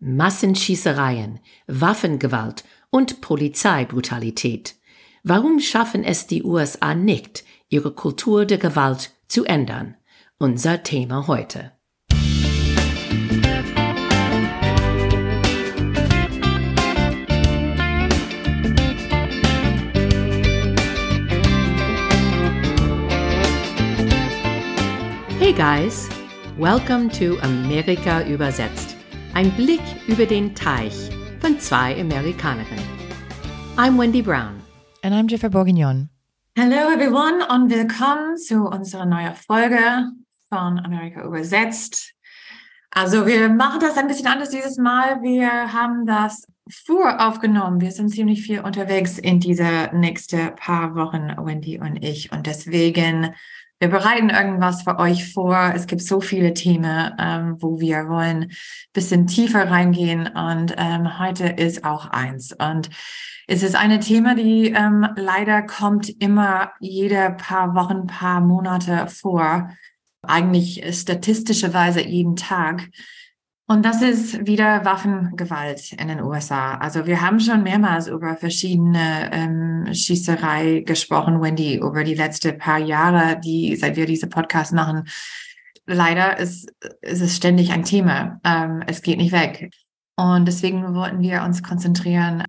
Massenschießereien, 0.00 1.40
Waffengewalt 1.66 2.64
und 2.88 3.20
Polizeibrutalität. 3.20 4.76
Warum 5.22 5.60
schaffen 5.60 6.04
es 6.04 6.26
die 6.26 6.42
USA 6.42 6.94
nicht, 6.94 7.44
ihre 7.68 7.92
Kultur 7.92 8.46
der 8.46 8.56
Gewalt 8.56 9.12
zu 9.28 9.44
ändern? 9.44 9.96
Unser 10.38 10.82
Thema 10.82 11.26
heute. 11.26 11.72
Hey 25.38 25.52
guys, 25.52 26.08
welcome 26.56 27.10
to 27.10 27.38
Amerika 27.40 28.22
übersetzt. 28.26 28.99
Ein 29.32 29.52
Blick 29.52 29.80
über 30.08 30.26
den 30.26 30.56
Teich 30.56 31.08
von 31.40 31.58
zwei 31.60 31.98
Amerikanerinnen. 32.00 32.84
I'm 33.76 33.96
Wendy 33.96 34.22
Brown. 34.22 34.60
And 35.02 35.14
I'm 35.14 35.28
Jennifer 35.28 35.48
Bourguignon. 35.48 36.10
Hello 36.58 36.90
everyone 36.92 37.46
und 37.48 37.70
willkommen 37.70 38.36
zu 38.36 38.66
unserer 38.66 39.06
neuen 39.06 39.36
Folge 39.36 39.78
von 40.48 40.80
Amerika 40.80 41.24
übersetzt. 41.24 42.12
Also 42.90 43.24
wir 43.24 43.48
machen 43.48 43.78
das 43.80 43.96
ein 43.96 44.08
bisschen 44.08 44.26
anders 44.26 44.50
dieses 44.50 44.78
Mal. 44.78 45.22
Wir 45.22 45.72
haben 45.72 46.06
das 46.06 46.48
voraufgenommen. 46.68 47.80
Wir 47.80 47.92
sind 47.92 48.08
ziemlich 48.08 48.42
viel 48.42 48.60
unterwegs 48.60 49.16
in 49.16 49.38
diese 49.38 49.90
nächsten 49.92 50.56
paar 50.56 50.96
Wochen, 50.96 51.28
Wendy 51.38 51.78
und 51.78 52.04
ich. 52.04 52.32
Und 52.32 52.48
deswegen 52.48 53.32
wir 53.80 53.88
bereiten 53.88 54.28
irgendwas 54.28 54.82
für 54.82 54.98
euch 54.98 55.32
vor. 55.32 55.72
Es 55.74 55.86
gibt 55.86 56.02
so 56.02 56.20
viele 56.20 56.52
Themen, 56.52 57.12
ähm, 57.18 57.56
wo 57.60 57.80
wir 57.80 58.08
wollen 58.08 58.42
ein 58.42 58.52
bisschen 58.92 59.26
tiefer 59.26 59.70
reingehen. 59.70 60.26
Und 60.28 60.74
ähm, 60.76 61.18
heute 61.18 61.46
ist 61.46 61.84
auch 61.84 62.04
eins. 62.10 62.52
Und 62.52 62.90
es 63.46 63.62
ist 63.62 63.74
eine 63.74 63.98
Thema, 63.98 64.34
die 64.34 64.68
ähm, 64.68 65.08
leider 65.16 65.62
kommt 65.62 66.10
immer 66.22 66.72
jede 66.78 67.30
paar 67.30 67.74
Wochen, 67.74 68.06
paar 68.06 68.42
Monate 68.42 69.06
vor. 69.08 69.70
Eigentlich 70.22 70.84
statistischerweise 70.94 72.02
jeden 72.02 72.36
Tag. 72.36 72.90
Und 73.70 73.84
das 73.84 74.02
ist 74.02 74.48
wieder 74.48 74.84
Waffengewalt 74.84 75.92
in 75.92 76.08
den 76.08 76.20
USA. 76.20 76.74
Also 76.78 77.06
wir 77.06 77.20
haben 77.20 77.38
schon 77.38 77.62
mehrmals 77.62 78.08
über 78.08 78.34
verschiedene 78.34 79.30
ähm, 79.32 79.94
Schießerei 79.94 80.80
gesprochen, 80.80 81.40
Wendy, 81.40 81.76
über 81.76 82.02
die 82.02 82.16
letzten 82.16 82.58
paar 82.58 82.80
Jahre, 82.80 83.38
die 83.38 83.76
seit 83.76 83.94
wir 83.94 84.06
diese 84.06 84.26
Podcast 84.26 84.72
machen. 84.72 85.04
Leider 85.86 86.36
ist, 86.40 86.68
ist 87.00 87.20
es 87.20 87.36
ständig 87.36 87.70
ein 87.70 87.84
Thema. 87.84 88.40
Ähm, 88.42 88.82
es 88.88 89.02
geht 89.02 89.18
nicht 89.18 89.30
weg. 89.30 89.70
Und 90.16 90.48
deswegen 90.48 90.92
wollten 90.96 91.20
wir 91.20 91.44
uns 91.44 91.62
konzentrieren 91.62 92.42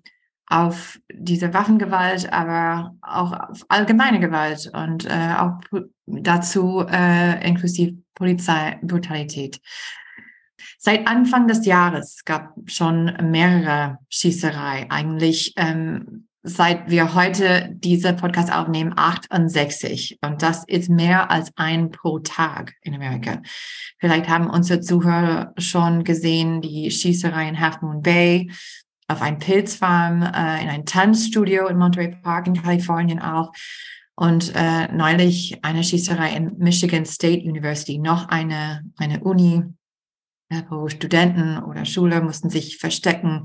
auf 0.48 0.98
diese 1.14 1.54
Waffengewalt, 1.54 2.32
aber 2.32 2.96
auch 3.00 3.32
auf 3.32 3.64
allgemeine 3.68 4.18
Gewalt 4.18 4.72
und 4.74 5.06
äh, 5.06 5.34
auch 5.38 5.60
dazu 6.04 6.84
äh, 6.84 7.46
inklusive 7.46 7.96
Polizeibrutalität. 8.16 9.60
Seit 10.78 11.06
Anfang 11.06 11.48
des 11.48 11.66
Jahres 11.66 12.24
gab 12.24 12.54
schon 12.66 13.12
mehrere 13.30 13.98
Schießerei. 14.08 14.86
Eigentlich 14.90 15.54
ähm, 15.56 16.26
seit 16.42 16.90
wir 16.90 17.14
heute 17.14 17.70
diese 17.72 18.12
Podcast 18.14 18.52
aufnehmen, 18.52 18.92
68. 18.96 20.18
Und 20.22 20.42
das 20.42 20.64
ist 20.66 20.90
mehr 20.90 21.30
als 21.30 21.52
ein 21.56 21.90
pro 21.90 22.18
Tag 22.18 22.74
in 22.82 22.94
Amerika. 22.94 23.40
Vielleicht 23.98 24.28
haben 24.28 24.50
unsere 24.50 24.80
Zuhörer 24.80 25.52
schon 25.58 26.04
gesehen, 26.04 26.60
die 26.60 26.90
Schießerei 26.90 27.48
in 27.48 27.60
Half 27.60 27.80
Moon 27.82 28.02
Bay, 28.02 28.50
auf 29.08 29.22
ein 29.22 29.38
Pilzfarm, 29.38 30.22
äh, 30.22 30.62
in 30.62 30.68
ein 30.68 30.84
Tanzstudio 30.84 31.68
in 31.68 31.78
Monterey 31.78 32.16
Park 32.22 32.46
in 32.46 32.60
Kalifornien 32.60 33.20
auch. 33.20 33.52
Und 34.14 34.52
äh, 34.54 34.88
neulich 34.92 35.64
eine 35.64 35.84
Schießerei 35.84 36.36
in 36.36 36.58
Michigan 36.58 37.06
State 37.06 37.42
University, 37.42 37.98
noch 37.98 38.28
eine, 38.28 38.82
eine 38.96 39.20
Uni 39.20 39.62
wo 40.68 40.88
Studenten 40.88 41.58
oder 41.58 41.84
Schüler 41.84 42.20
mussten 42.22 42.50
sich 42.50 42.78
verstecken. 42.78 43.44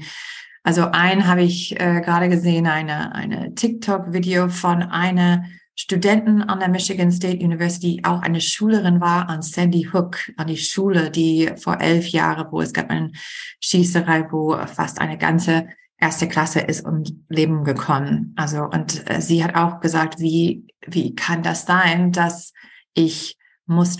Also 0.63 0.89
ein 0.91 1.27
habe 1.27 1.43
ich 1.43 1.79
äh, 1.79 2.01
gerade 2.01 2.29
gesehen, 2.29 2.67
eine, 2.67 3.15
eine 3.15 3.55
TikTok-Video 3.55 4.49
von 4.49 4.83
einer 4.83 5.45
Studenten 5.75 6.41
an 6.41 6.59
der 6.59 6.69
Michigan 6.69 7.11
State 7.11 7.43
University, 7.43 8.01
auch 8.03 8.21
eine 8.21 8.41
Schülerin 8.41 8.99
war 8.99 9.29
an 9.29 9.43
Sandy 9.43 9.87
Hook, 9.93 10.17
an 10.35 10.47
die 10.47 10.57
Schule, 10.57 11.11
die 11.11 11.51
vor 11.55 11.79
elf 11.79 12.07
Jahren, 12.07 12.47
wo 12.51 12.61
es 12.61 12.73
gab 12.73 12.89
eine 12.89 13.11
Schießerei, 13.59 14.27
wo 14.31 14.57
fast 14.65 14.99
eine 14.99 15.19
ganze 15.19 15.67
erste 15.99 16.27
Klasse 16.27 16.61
ist 16.61 16.83
und 16.83 17.13
Leben 17.29 17.63
gekommen. 17.63 18.33
Also, 18.35 18.63
und 18.63 19.09
äh, 19.09 19.21
sie 19.21 19.43
hat 19.43 19.55
auch 19.55 19.79
gesagt, 19.79 20.19
wie, 20.19 20.65
wie 20.85 21.15
kann 21.15 21.43
das 21.43 21.65
sein, 21.65 22.11
dass 22.11 22.53
ich 22.93 23.37
muss 23.67 23.97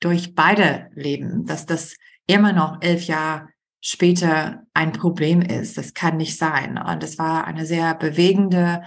durch 0.00 0.34
beide 0.34 0.90
leben, 0.94 1.46
dass 1.46 1.66
das 1.66 1.94
immer 2.30 2.52
noch 2.52 2.80
elf 2.80 3.04
Jahre 3.04 3.48
später 3.80 4.62
ein 4.74 4.92
Problem 4.92 5.40
ist. 5.40 5.78
Das 5.78 5.94
kann 5.94 6.16
nicht 6.16 6.36
sein. 6.36 6.78
Und 6.78 7.02
es 7.02 7.18
war 7.18 7.46
eine 7.46 7.66
sehr 7.66 7.94
bewegende 7.94 8.82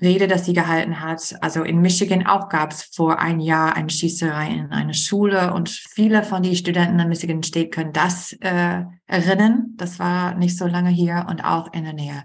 Rede, 0.00 0.26
dass 0.26 0.44
sie 0.44 0.52
gehalten 0.52 1.00
hat. 1.00 1.36
Also 1.40 1.62
in 1.62 1.80
Michigan 1.80 2.26
auch 2.26 2.48
gab 2.48 2.72
es 2.72 2.82
vor 2.82 3.18
ein 3.18 3.40
Jahr 3.40 3.76
eine 3.76 3.88
Schießerei 3.88 4.48
in 4.48 4.72
einer 4.72 4.92
Schule 4.92 5.54
und 5.54 5.70
viele 5.70 6.22
von 6.22 6.42
den 6.42 6.54
Studenten 6.54 6.98
in 6.98 7.08
Michigan 7.08 7.42
State 7.42 7.70
können 7.70 7.92
das 7.92 8.34
äh, 8.40 8.82
erinnern. 9.06 9.68
Das 9.76 9.98
war 9.98 10.34
nicht 10.34 10.58
so 10.58 10.66
lange 10.66 10.90
hier 10.90 11.26
und 11.30 11.44
auch 11.44 11.72
in 11.72 11.84
der 11.84 11.94
Nähe. 11.94 12.24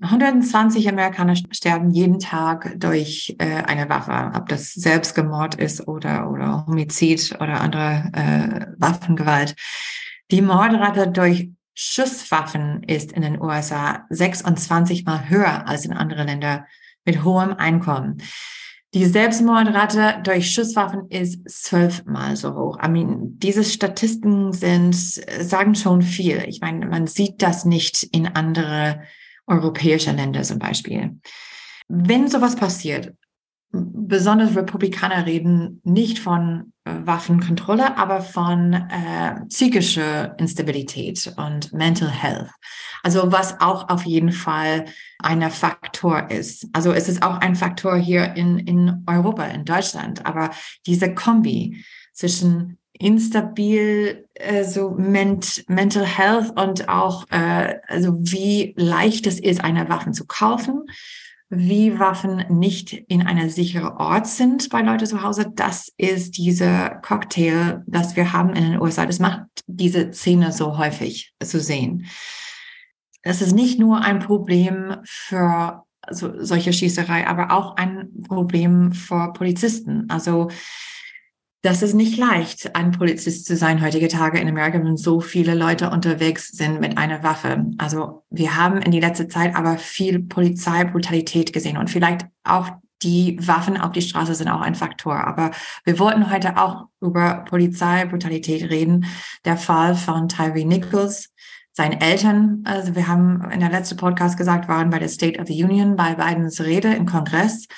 120 0.00 0.88
Amerikaner 0.88 1.34
sterben 1.50 1.90
jeden 1.90 2.20
Tag 2.20 2.74
durch 2.78 3.34
äh, 3.38 3.62
eine 3.64 3.88
Waffe, 3.88 4.32
ob 4.36 4.48
das 4.48 4.72
Selbstgemord 4.72 5.56
ist 5.56 5.88
oder, 5.88 6.30
oder 6.30 6.64
Homizid 6.66 7.34
oder 7.40 7.60
andere 7.60 8.10
äh, 8.12 8.66
Waffengewalt. 8.78 9.56
Die 10.30 10.42
Mordrate 10.42 11.08
durch 11.08 11.50
Schusswaffen 11.74 12.82
ist 12.84 13.12
in 13.12 13.22
den 13.22 13.40
USA 13.40 14.04
26 14.10 15.04
mal 15.04 15.28
höher 15.28 15.66
als 15.66 15.84
in 15.84 15.92
anderen 15.92 16.28
Ländern 16.28 16.64
mit 17.04 17.24
hohem 17.24 17.54
Einkommen. 17.54 18.18
Die 18.94 19.04
Selbstmordrate 19.04 20.20
durch 20.22 20.50
Schusswaffen 20.50 21.10
ist 21.10 21.48
zwölfmal 21.48 22.36
so 22.36 22.54
hoch. 22.54 22.78
I 22.82 22.88
mean, 22.88 23.38
diese 23.38 23.62
Statistiken 23.62 24.52
sind, 24.52 24.94
sagen 24.94 25.74
schon 25.74 26.02
viel. 26.02 26.44
Ich 26.46 26.60
meine, 26.60 26.86
man 26.86 27.06
sieht 27.06 27.42
das 27.42 27.64
nicht 27.64 28.02
in 28.02 28.28
andere 28.28 29.02
europäische 29.48 30.12
Länder 30.12 30.42
zum 30.42 30.58
Beispiel. 30.58 31.18
Wenn 31.88 32.28
sowas 32.28 32.56
passiert, 32.56 33.12
besonders 33.72 34.56
Republikaner 34.56 35.26
reden 35.26 35.80
nicht 35.84 36.18
von 36.18 36.72
äh, 36.84 36.92
Waffenkontrolle, 37.04 37.96
aber 37.98 38.22
von 38.22 38.72
äh, 38.72 39.44
psychischer 39.48 40.38
Instabilität 40.38 41.32
und 41.36 41.72
Mental 41.72 42.10
Health. 42.10 42.50
Also 43.02 43.30
was 43.30 43.60
auch 43.60 43.88
auf 43.90 44.04
jeden 44.04 44.32
Fall 44.32 44.86
ein 45.18 45.42
Faktor 45.50 46.30
ist. 46.30 46.66
Also 46.72 46.92
es 46.92 47.08
ist 47.08 47.22
auch 47.22 47.38
ein 47.38 47.56
Faktor 47.56 47.96
hier 47.96 48.34
in, 48.34 48.58
in 48.58 49.04
Europa, 49.06 49.44
in 49.44 49.64
Deutschland. 49.64 50.24
Aber 50.24 50.50
diese 50.86 51.14
Kombi 51.14 51.84
zwischen 52.12 52.77
instabil, 52.98 54.28
äh, 54.34 54.64
so 54.64 54.90
ment 54.90 55.64
Mental 55.68 56.04
Health 56.04 56.58
und 56.58 56.88
auch, 56.88 57.24
äh, 57.30 57.76
also 57.86 58.14
wie 58.18 58.74
leicht 58.76 59.26
es 59.26 59.40
ist, 59.40 59.62
eine 59.62 59.88
Waffe 59.88 60.12
zu 60.12 60.26
kaufen, 60.26 60.82
wie 61.50 61.98
Waffen 61.98 62.44
nicht 62.50 62.92
in 62.92 63.22
einer 63.22 63.48
sicheren 63.48 63.96
Ort 63.96 64.26
sind 64.26 64.68
bei 64.68 64.82
Leuten 64.82 65.06
zu 65.06 65.22
Hause. 65.22 65.50
Das 65.54 65.92
ist 65.96 66.36
dieser 66.36 66.90
Cocktail, 66.96 67.82
das 67.86 68.16
wir 68.16 68.32
haben 68.32 68.50
in 68.50 68.72
den 68.72 68.80
USA. 68.80 69.06
Das 69.06 69.18
macht 69.18 69.46
diese 69.66 70.12
Szene 70.12 70.52
so 70.52 70.76
häufig 70.76 71.32
zu 71.42 71.60
sehen. 71.60 72.06
Das 73.22 73.40
ist 73.40 73.54
nicht 73.54 73.78
nur 73.78 74.02
ein 74.02 74.18
Problem 74.18 74.96
für 75.04 75.84
so, 76.10 76.32
solche 76.42 76.72
Schießerei, 76.72 77.26
aber 77.26 77.52
auch 77.52 77.76
ein 77.76 78.10
Problem 78.26 78.92
für 78.92 79.32
Polizisten. 79.32 80.04
Also 80.08 80.48
das 81.62 81.82
ist 81.82 81.94
nicht 81.94 82.16
leicht, 82.16 82.76
ein 82.76 82.92
Polizist 82.92 83.46
zu 83.46 83.56
sein 83.56 83.82
heutige 83.82 84.08
Tage 84.08 84.38
in 84.38 84.48
Amerika, 84.48 84.78
wenn 84.78 84.96
so 84.96 85.20
viele 85.20 85.54
Leute 85.54 85.90
unterwegs 85.90 86.48
sind 86.48 86.80
mit 86.80 86.96
einer 86.96 87.24
Waffe. 87.24 87.66
Also 87.78 88.22
wir 88.30 88.56
haben 88.56 88.78
in 88.78 88.92
die 88.92 89.00
letzte 89.00 89.26
Zeit 89.26 89.56
aber 89.56 89.76
viel 89.76 90.20
Polizeibrutalität 90.20 91.52
gesehen 91.52 91.76
und 91.76 91.90
vielleicht 91.90 92.26
auch 92.44 92.70
die 93.02 93.38
Waffen 93.40 93.76
auf 93.76 93.92
die 93.92 94.02
Straße 94.02 94.34
sind 94.34 94.48
auch 94.48 94.60
ein 94.60 94.74
Faktor. 94.74 95.24
Aber 95.24 95.50
wir 95.84 95.98
wollten 95.98 96.30
heute 96.30 96.56
auch 96.56 96.86
über 97.00 97.44
Polizeibrutalität 97.48 98.70
reden. 98.70 99.06
Der 99.44 99.56
Fall 99.56 99.94
von 99.94 100.28
Tyree 100.28 100.64
Nichols, 100.64 101.32
seinen 101.72 102.00
Eltern, 102.00 102.62
also 102.64 102.96
wir 102.96 103.06
haben 103.06 103.48
in 103.52 103.60
der 103.60 103.70
letzten 103.70 103.96
Podcast 103.96 104.36
gesagt, 104.36 104.68
waren 104.68 104.90
bei 104.90 104.98
der 104.98 105.08
State 105.08 105.40
of 105.40 105.46
the 105.46 105.62
Union 105.64 105.94
bei 105.94 106.14
Bidens 106.14 106.60
Rede 106.60 106.92
im 106.92 107.06
Kongress. 107.06 107.68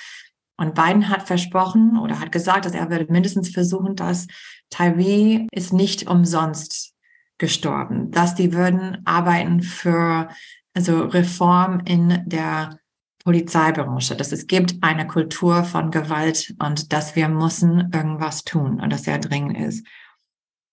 Und 0.61 0.75
Biden 0.75 1.09
hat 1.09 1.23
versprochen 1.23 1.99
oder 1.99 2.21
hat 2.21 2.33
gesagt, 2.33 2.67
dass 2.67 2.75
er 2.75 2.91
würde 2.91 3.11
mindestens 3.11 3.49
versuchen, 3.49 3.97
dass 3.97 4.27
Tyree 4.69 5.47
ist 5.53 5.73
nicht 5.73 6.07
umsonst 6.07 6.93
gestorben, 7.39 8.11
dass 8.11 8.35
die 8.35 8.53
würden 8.53 8.99
arbeiten 9.07 9.63
für 9.63 10.29
also 10.75 11.05
Reform 11.05 11.81
in 11.87 12.23
der 12.27 12.79
Polizeibranche, 13.25 14.15
dass 14.17 14.33
es 14.33 14.47
gibt 14.49 14.75
eine 14.83 15.07
Kultur 15.07 15.65
von 15.65 15.91
Gewalt 15.91 16.55
und 16.59 16.93
dass 16.93 17.17
wir 17.17 17.31
müssen 17.31 17.91
irgendwas 17.95 18.45
tun 18.45 18.83
und 18.83 18.93
dass 18.93 19.05
sehr 19.05 19.19
dringend 19.19 19.57
ist. 19.57 19.87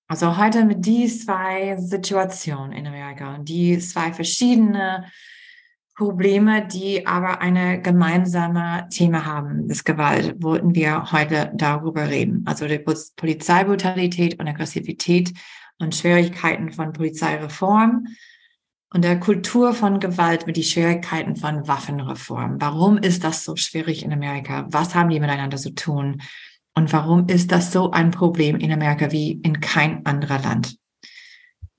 Also 0.09 0.35
heute 0.35 0.65
mit 0.65 0.85
die 0.85 1.07
zwei 1.07 1.77
Situationen 1.77 2.73
in 2.73 2.87
Amerika, 2.87 3.37
die 3.37 3.79
zwei 3.79 4.11
verschiedene 4.11 5.05
Probleme, 5.97 6.67
die 6.67 7.07
aber 7.07 7.41
eine 7.41 7.81
gemeinsame 7.81 8.87
Thema 8.91 9.25
haben, 9.25 9.67
das 9.67 9.83
Gewalt, 9.83 10.35
wollten 10.43 10.75
wir 10.75 11.11
heute 11.11 11.51
darüber 11.55 12.07
reden. 12.07 12.43
Also 12.45 12.67
die 12.67 12.77
Polizeibrutalität 12.77 14.39
und 14.39 14.47
Aggressivität 14.47 15.33
und 15.79 15.95
Schwierigkeiten 15.95 16.71
von 16.71 16.93
Polizeireform 16.93 18.05
und 18.93 19.03
der 19.03 19.19
Kultur 19.19 19.73
von 19.73 19.99
Gewalt 19.99 20.45
mit 20.45 20.55
die 20.55 20.63
Schwierigkeiten 20.63 21.35
von 21.35 21.67
Waffenreform. 21.67 22.61
Warum 22.61 22.99
ist 22.99 23.23
das 23.23 23.43
so 23.43 23.55
schwierig 23.55 24.05
in 24.05 24.13
Amerika? 24.13 24.67
Was 24.69 24.93
haben 24.93 25.09
die 25.09 25.19
miteinander 25.19 25.57
zu 25.57 25.73
tun? 25.73 26.21
Und 26.75 26.93
warum 26.93 27.27
ist 27.27 27.51
das 27.51 27.71
so 27.71 27.89
ein 27.89 28.11
Problem 28.11 28.57
in 28.57 28.71
Amerika 28.71 29.11
wie 29.11 29.31
in 29.31 29.61
kein 29.61 30.05
anderer 30.05 30.37
Land? 30.43 30.77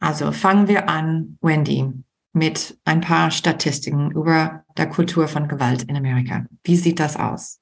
Also 0.00 0.32
fangen 0.32 0.67
wir 0.67 0.88
an, 0.88 1.38
Wendy, 1.41 1.87
mit 2.33 2.79
ein 2.85 3.01
paar 3.01 3.31
Statistiken 3.31 4.11
über 4.13 4.65
der 4.77 4.89
Kultur 4.89 5.29
von 5.29 5.49
Gewalt 5.49 5.85
in 5.85 5.97
Amerika. 5.97 6.47
Wie 6.63 6.77
sieht 6.77 7.01
das 7.01 7.17
aus? 7.17 7.61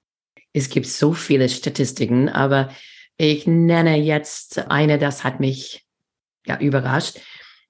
Es 0.53 0.69
gibt 0.69 0.87
so 0.87 1.13
viele 1.13 1.49
Statistiken, 1.49 2.29
aber 2.29 2.71
ich 3.17 3.47
nenne 3.47 3.97
jetzt 3.97 4.71
eine, 4.71 4.99
das 4.99 5.25
hat 5.25 5.41
mich 5.41 5.87
ja 6.47 6.59
überrascht. 6.59 7.19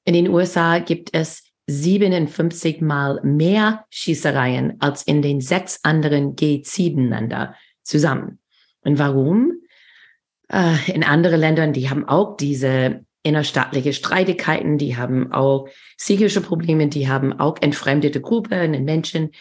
In 0.04 0.14
den 0.14 0.28
USA 0.28 0.78
gibt 0.78 1.14
es 1.14 1.44
57 1.68 2.80
mal 2.80 3.20
mehr 3.22 3.84
Schießereien 3.90 4.80
als 4.80 5.02
in 5.02 5.22
den 5.22 5.40
sechs 5.40 5.80
anderen 5.82 6.36
G7-Länder 6.36 7.54
zusammen. 7.82 8.38
Und 8.82 8.98
warum? 8.98 9.52
Äh, 10.48 10.92
in 10.92 11.02
anderen 11.02 11.40
Ländern, 11.40 11.72
die 11.72 11.90
haben 11.90 12.08
auch 12.08 12.36
diese 12.36 13.04
innerstaatliche 13.26 13.92
Streitigkeiten, 13.92 14.78
die 14.78 14.96
haben 14.96 15.32
auch 15.32 15.68
psychische 15.98 16.40
Probleme, 16.40 16.86
die 16.86 17.08
haben 17.08 17.32
auch 17.38 17.56
entfremdete 17.60 18.20
Gruppen 18.20 18.84
Menschen. 18.84 19.32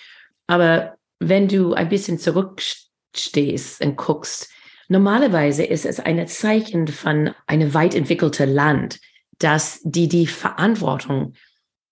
Aber 0.48 0.96
wenn 1.20 1.48
du 1.48 1.74
ein 1.74 1.90
bisschen 1.90 2.18
zurückstehst 2.18 3.82
und 3.82 3.96
guckst, 3.96 4.50
normalerweise 4.88 5.64
ist 5.64 5.86
es 5.86 6.00
ein 6.00 6.28
Zeichen 6.28 6.88
von 6.88 7.36
einem 7.46 7.74
weit 7.76 7.94
entwickelten 7.94 8.50
Land, 8.50 9.00
dass 9.38 9.82
die 9.84 10.08
die 10.08 10.28
Verantwortung 10.28 11.34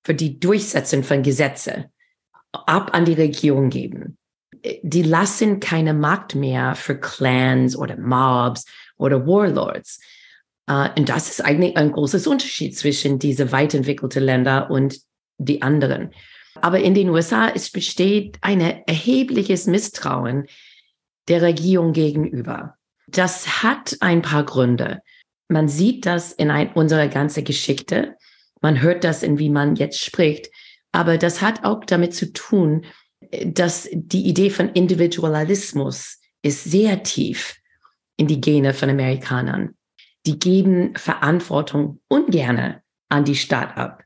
für 0.04 0.16
die 0.16 0.40
Durchsetzung 0.40 1.04
von 1.04 1.22
Gesetze 1.22 1.92
ab 2.52 2.92
an 2.94 3.06
die 3.06 3.14
Regierung 3.14 3.70
geben. 3.70 4.18
Die 4.82 5.04
lassen 5.04 5.60
keine 5.60 5.94
Macht 5.94 6.34
mehr 6.34 6.74
für 6.76 7.00
Clans 7.00 7.76
oder 7.76 7.98
Mobs 7.98 8.66
oder 8.98 9.28
Warlords. 9.28 10.00
Uh, 10.70 10.88
und 10.98 11.10
das 11.10 11.30
ist 11.30 11.44
eigentlich 11.44 11.76
ein 11.76 11.92
großes 11.92 12.26
Unterschied 12.26 12.78
zwischen 12.78 13.20
diese 13.20 13.52
weit 13.52 13.74
entwickelten 13.74 14.24
Länder 14.24 14.70
und 14.72 14.98
die 15.38 15.62
anderen. 15.62 16.12
Aber 16.62 16.80
in 16.80 16.94
den 16.94 17.10
USA 17.10 17.50
es 17.50 17.70
besteht 17.70 18.38
ein 18.42 18.62
erhebliches 18.62 19.66
Misstrauen 19.66 20.46
der 21.28 21.42
Regierung 21.42 21.92
gegenüber. 21.94 22.76
Das 23.08 23.64
hat 23.64 23.98
ein 24.00 24.22
paar 24.22 24.46
Gründe. 24.46 25.02
Man 25.50 25.68
sieht 25.68 26.06
das 26.06 26.32
in 26.32 26.50
ein, 26.50 26.72
unserer 26.74 27.08
ganzen 27.08 27.44
Geschichte. 27.44 28.16
Man 28.62 28.82
hört 28.82 29.04
das 29.04 29.24
in 29.24 29.40
wie 29.40 29.50
man 29.50 29.76
jetzt 29.76 30.00
spricht. 30.00 30.50
Aber 30.92 31.18
das 31.18 31.42
hat 31.42 31.66
auch 31.66 31.84
damit 31.86 32.14
zu 32.14 32.32
tun, 32.32 32.86
dass 33.46 33.90
die 33.92 34.28
Idee 34.28 34.50
von 34.50 34.70
Individualismus 34.70 36.20
ist 36.42 36.64
sehr 36.64 37.04
tief 37.04 37.56
in 38.16 38.28
die 38.28 38.40
Gene 38.40 38.74
von 38.74 38.90
Amerikanern. 38.90 39.76
Die 40.26 40.40
geben 40.40 40.96
Verantwortung 40.96 42.00
ungerne 42.08 42.82
an 43.10 43.26
die 43.26 43.36
Stadt 43.36 43.78
ab. 43.78 44.04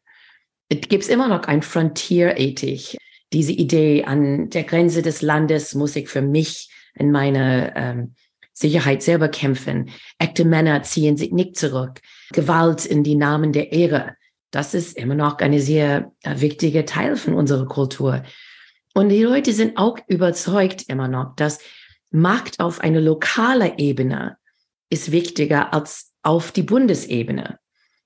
Es 0.69 0.81
gibt 0.81 1.07
immer 1.07 1.27
noch 1.27 1.43
ein 1.43 1.61
Frontier-Ethik. 1.61 2.97
Diese 3.33 3.51
Idee 3.51 4.03
an 4.05 4.49
der 4.49 4.63
Grenze 4.63 5.01
des 5.01 5.21
Landes 5.21 5.75
muss 5.75 5.95
ich 5.95 6.09
für 6.09 6.21
mich 6.21 6.69
in 6.95 7.11
meine 7.11 7.73
ähm, 7.75 8.15
Sicherheit 8.53 9.03
selber 9.03 9.29
kämpfen. 9.29 9.89
Echte 10.17 10.43
Männer 10.43 10.81
ziehen 10.83 11.15
sich 11.15 11.31
nicht 11.31 11.57
zurück. 11.57 12.01
Gewalt 12.31 12.85
in 12.85 13.03
die 13.03 13.15
Namen 13.15 13.53
der 13.53 13.71
Ehre. 13.71 14.15
Das 14.51 14.73
ist 14.73 14.97
immer 14.97 15.15
noch 15.15 15.37
eine 15.37 15.61
sehr 15.61 16.11
äh, 16.23 16.39
wichtige 16.39 16.85
Teil 16.85 17.15
von 17.17 17.33
unserer 17.33 17.67
Kultur. 17.67 18.23
Und 18.93 19.09
die 19.09 19.21
Leute 19.21 19.53
sind 19.53 19.77
auch 19.77 19.99
überzeugt 20.07 20.85
immer 20.87 21.07
noch, 21.07 21.35
dass 21.35 21.59
Macht 22.09 22.59
auf 22.59 22.79
einer 22.79 23.01
lokalen 23.01 23.77
Ebene 23.77 24.37
ist 24.89 25.11
wichtiger 25.11 25.73
als 25.73 26.13
auf 26.23 26.51
die 26.51 26.63
Bundesebene. 26.63 27.59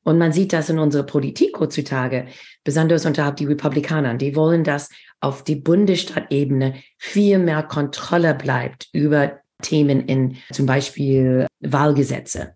Und 0.04 0.18
man 0.18 0.32
sieht 0.32 0.52
das 0.52 0.70
in 0.70 0.80
unserer 0.80 1.04
Politik 1.04 1.60
heutzutage, 1.60 2.28
besonders 2.64 3.06
unterhalb 3.06 3.38
die 3.38 3.46
Republikaner. 3.46 4.16
Die 4.16 4.36
wollen, 4.36 4.64
dass 4.64 4.90
auf 5.20 5.44
die 5.44 5.56
Bundesstaatebene 5.56 6.76
viel 6.98 7.38
mehr 7.38 7.64
Kontrolle 7.64 8.34
bleibt 8.34 8.90
über 8.94 9.40
Themen 9.62 10.08
in 10.08 10.38
zum 10.52 10.66
Beispiel 10.66 11.46
Wahlgesetze. 11.60 12.56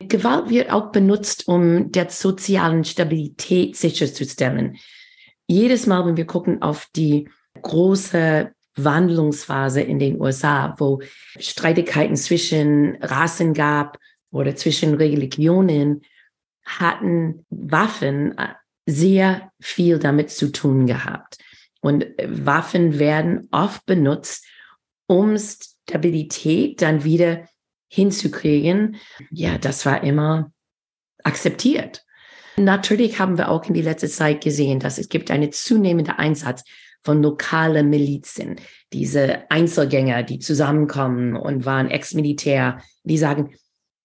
Gewalt 0.00 0.48
wird 0.50 0.72
auch 0.72 0.90
benutzt, 0.90 1.46
um 1.46 1.92
der 1.92 2.10
sozialen 2.10 2.84
Stabilität 2.84 3.76
sicherzustellen. 3.76 4.76
Jedes 5.46 5.86
Mal, 5.86 6.06
wenn 6.06 6.16
wir 6.16 6.26
gucken 6.26 6.62
auf 6.62 6.88
die 6.96 7.28
große 7.62 8.52
Wandlungsphase 8.76 9.80
in 9.80 9.98
den 9.98 10.20
USA, 10.20 10.74
wo 10.78 11.00
Streitigkeiten 11.38 12.16
zwischen 12.16 12.96
Rassen 13.02 13.54
gab 13.54 13.98
oder 14.30 14.54
zwischen 14.56 14.94
Religionen, 14.94 16.02
hatten 16.64 17.44
Waffen 17.50 18.34
sehr 18.86 19.50
viel 19.60 19.98
damit 19.98 20.30
zu 20.30 20.52
tun 20.52 20.86
gehabt. 20.86 21.38
Und 21.80 22.06
Waffen 22.22 22.98
werden 22.98 23.48
oft 23.50 23.84
benutzt, 23.86 24.46
um 25.06 25.36
Stabilität 25.38 26.82
dann 26.82 27.04
wieder 27.04 27.48
hinzukriegen, 27.88 28.96
ja, 29.30 29.58
das 29.58 29.84
war 29.84 30.04
immer 30.04 30.52
akzeptiert. 31.24 32.04
Natürlich 32.56 33.18
haben 33.18 33.38
wir 33.38 33.48
auch 33.48 33.64
in 33.64 33.74
die 33.74 33.82
letzte 33.82 34.08
Zeit 34.08 34.42
gesehen, 34.44 34.80
dass 34.80 34.98
es 34.98 35.08
gibt 35.08 35.30
einen 35.30 35.50
zunehmenden 35.50 36.14
Einsatz 36.14 36.62
von 37.02 37.22
lokalen 37.22 37.88
Milizen, 37.88 38.56
diese 38.92 39.50
Einzelgänger, 39.50 40.22
die 40.22 40.38
zusammenkommen 40.38 41.36
und 41.36 41.64
waren 41.64 41.90
Ex-Militär, 41.90 42.82
die 43.04 43.18
sagen, 43.18 43.54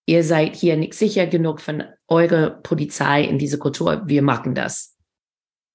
ihr 0.06 0.24
seid 0.24 0.56
hier 0.56 0.78
nicht 0.78 0.94
sicher 0.94 1.28
genug 1.28 1.62
von 1.62 1.84
eurer 2.08 2.52
Polizei 2.52 3.24
in 3.24 3.38
dieser 3.38 3.58
Kultur, 3.58 4.04
wir 4.06 4.22
machen 4.22 4.56
das. 4.56 4.96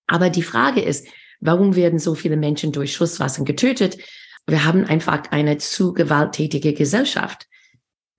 Aber 0.07 0.31
die 0.31 0.43
Frage 0.43 0.81
ist, 0.81 1.07
warum 1.41 1.77
werden 1.77 1.99
so 1.99 2.15
viele 2.15 2.37
Menschen 2.37 2.73
durch 2.73 2.95
Schusswaffen 2.95 3.45
getötet? 3.45 3.99
Wir 4.47 4.65
haben 4.65 4.85
einfach 4.85 5.31
eine 5.31 5.59
zu 5.59 5.93
gewalttätige 5.93 6.73
Gesellschaft. 6.75 7.47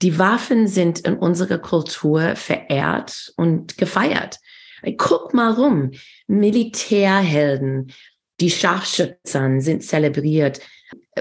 Die 0.01 0.17
Waffen 0.17 0.67
sind 0.67 0.99
in 0.99 1.17
unserer 1.17 1.59
Kultur 1.59 2.35
verehrt 2.35 3.33
und 3.37 3.77
gefeiert. 3.77 4.39
Guck 4.97 5.33
mal 5.33 5.51
rum. 5.53 5.91
Militärhelden, 6.27 7.91
die 8.41 8.49
Scharfschützen 8.49 9.61
sind 9.61 9.83
zelebriert. 9.83 10.59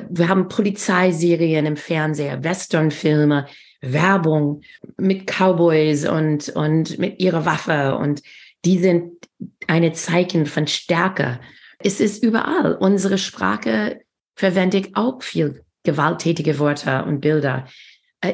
Wir 0.08 0.28
haben 0.28 0.48
Polizeiserien 0.48 1.66
im 1.66 1.76
Fernseher, 1.76 2.42
Westernfilme, 2.42 3.46
Werbung 3.82 4.62
mit 4.96 5.26
Cowboys 5.26 6.08
und, 6.08 6.48
und 6.50 6.98
mit 6.98 7.20
ihrer 7.20 7.44
Waffe 7.44 7.96
und 7.96 8.22
die 8.64 8.78
sind 8.78 9.12
eine 9.66 9.92
Zeichen 9.92 10.46
von 10.46 10.66
Stärke. 10.66 11.40
Es 11.78 12.00
ist 12.00 12.22
überall. 12.22 12.74
Unsere 12.74 13.16
Sprache 13.16 14.00
verwendet 14.34 14.90
auch 14.94 15.22
viel 15.22 15.62
gewalttätige 15.82 16.58
Wörter 16.58 17.06
und 17.06 17.20
Bilder. 17.20 17.66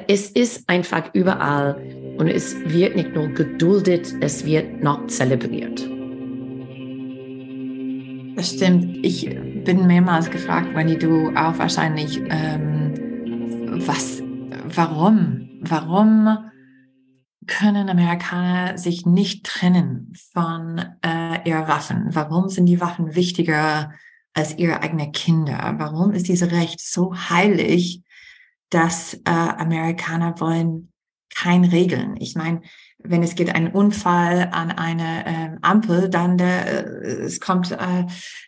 Es 0.08 0.30
ist 0.30 0.68
einfach 0.68 1.14
überall 1.14 1.80
und 2.18 2.26
es 2.26 2.56
wird 2.64 2.96
nicht 2.96 3.14
nur 3.14 3.28
geduldet, 3.28 4.12
es 4.20 4.44
wird 4.44 4.82
noch 4.82 5.06
zelebriert. 5.06 5.95
Das 8.36 8.50
stimmt. 8.50 8.98
Ich 9.02 9.24
bin 9.64 9.86
mehrmals 9.86 10.30
gefragt, 10.30 10.74
Wendy, 10.74 10.98
du 10.98 11.30
auch 11.30 11.58
wahrscheinlich, 11.58 12.20
ähm, 12.28 12.92
was, 13.86 14.22
warum, 14.62 15.48
warum 15.62 16.50
können 17.46 17.88
Amerikaner 17.88 18.76
sich 18.76 19.06
nicht 19.06 19.46
trennen 19.46 20.12
von 20.34 20.84
äh, 21.02 21.48
ihren 21.48 21.66
Waffen? 21.66 22.14
Warum 22.14 22.50
sind 22.50 22.66
die 22.66 22.80
Waffen 22.80 23.14
wichtiger 23.14 23.92
als 24.34 24.58
ihre 24.58 24.82
eigenen 24.82 25.12
Kinder? 25.12 25.74
Warum 25.78 26.12
ist 26.12 26.28
dieses 26.28 26.52
Recht 26.52 26.80
so 26.80 27.14
heilig, 27.14 28.02
dass 28.68 29.14
äh, 29.14 29.30
Amerikaner 29.30 30.38
wollen 30.40 30.92
keine 31.34 31.72
Regeln. 31.72 32.16
Ich 32.18 32.34
meine, 32.34 32.62
wenn 32.98 33.22
es 33.22 33.34
geht 33.34 33.54
ein 33.54 33.72
Unfall 33.72 34.48
an 34.52 34.70
eine 34.70 35.26
äh, 35.26 35.56
Ampel, 35.62 36.08
dann 36.08 36.38
äh, 36.38 36.82
es 36.82 37.40
kommt 37.40 37.70
äh, 37.72 38.06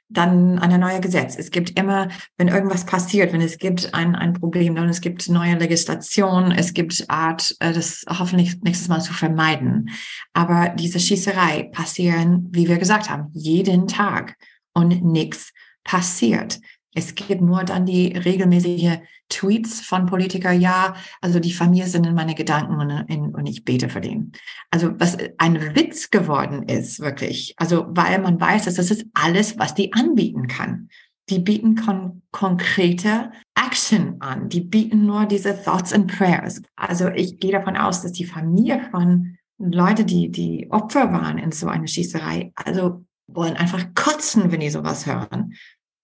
dann 0.08 0.58
ein 0.58 0.80
neues 0.80 1.00
Gesetz. 1.00 1.36
Es 1.36 1.50
gibt 1.50 1.78
immer, 1.78 2.08
wenn 2.38 2.48
irgendwas 2.48 2.86
passiert, 2.86 3.32
wenn 3.32 3.42
es 3.42 3.58
gibt 3.58 3.94
ein, 3.94 4.14
ein 4.14 4.32
Problem, 4.32 4.74
dann 4.74 4.88
es 4.88 5.00
gibt 5.00 5.28
neue 5.28 5.56
Legislation, 5.56 6.50
es 6.50 6.72
gibt 6.72 7.04
Art, 7.08 7.54
äh, 7.60 7.72
das 7.72 8.04
hoffentlich 8.08 8.60
nächstes 8.62 8.88
Mal 8.88 9.00
zu 9.00 9.12
vermeiden. 9.12 9.90
Aber 10.32 10.70
diese 10.70 10.98
Schießerei 10.98 11.70
passieren, 11.72 12.48
wie 12.50 12.68
wir 12.68 12.78
gesagt 12.78 13.10
haben, 13.10 13.30
jeden 13.34 13.86
Tag 13.86 14.36
und 14.72 15.04
nichts 15.04 15.52
passiert. 15.84 16.58
Es 16.98 17.14
gibt 17.14 17.40
nur 17.40 17.62
dann 17.62 17.86
die 17.86 18.08
regelmäßige 18.08 18.98
Tweets 19.28 19.80
von 19.80 20.06
Politikern, 20.06 20.60
ja, 20.60 20.96
also 21.20 21.38
die 21.38 21.52
Familie 21.52 21.86
sind 21.86 22.04
in 22.06 22.14
meine 22.14 22.34
Gedanken 22.34 22.74
und, 22.74 22.90
in, 23.08 23.34
und 23.34 23.46
ich 23.46 23.64
bete 23.64 23.88
für 23.88 24.00
den. 24.00 24.32
Also 24.72 24.90
was 24.98 25.16
ein 25.38 25.76
Witz 25.76 26.10
geworden 26.10 26.64
ist, 26.64 26.98
wirklich. 26.98 27.54
Also 27.56 27.86
weil 27.90 28.18
man 28.20 28.40
weiß, 28.40 28.64
dass 28.64 28.74
das 28.74 28.90
ist 28.90 29.06
alles, 29.14 29.58
was 29.58 29.74
die 29.74 29.92
anbieten 29.92 30.48
kann. 30.48 30.88
Die 31.30 31.38
bieten 31.38 31.76
kon 31.76 32.22
konkrete 32.32 33.30
Action 33.54 34.16
an. 34.20 34.48
Die 34.48 34.62
bieten 34.62 35.06
nur 35.06 35.26
diese 35.26 35.62
Thoughts 35.62 35.92
and 35.92 36.10
Prayers. 36.10 36.62
Also 36.74 37.08
ich 37.10 37.38
gehe 37.38 37.52
davon 37.52 37.76
aus, 37.76 38.02
dass 38.02 38.12
die 38.12 38.24
Familie 38.24 38.88
von 38.90 39.36
Leute, 39.58 40.04
die, 40.04 40.30
die 40.30 40.68
Opfer 40.70 41.12
waren 41.12 41.38
in 41.38 41.52
so 41.52 41.68
einer 41.68 41.86
Schießerei, 41.86 42.50
also 42.56 43.04
wollen 43.28 43.56
einfach 43.56 43.84
kotzen, 43.94 44.50
wenn 44.50 44.60
die 44.60 44.70
sowas 44.70 45.06
hören. 45.06 45.54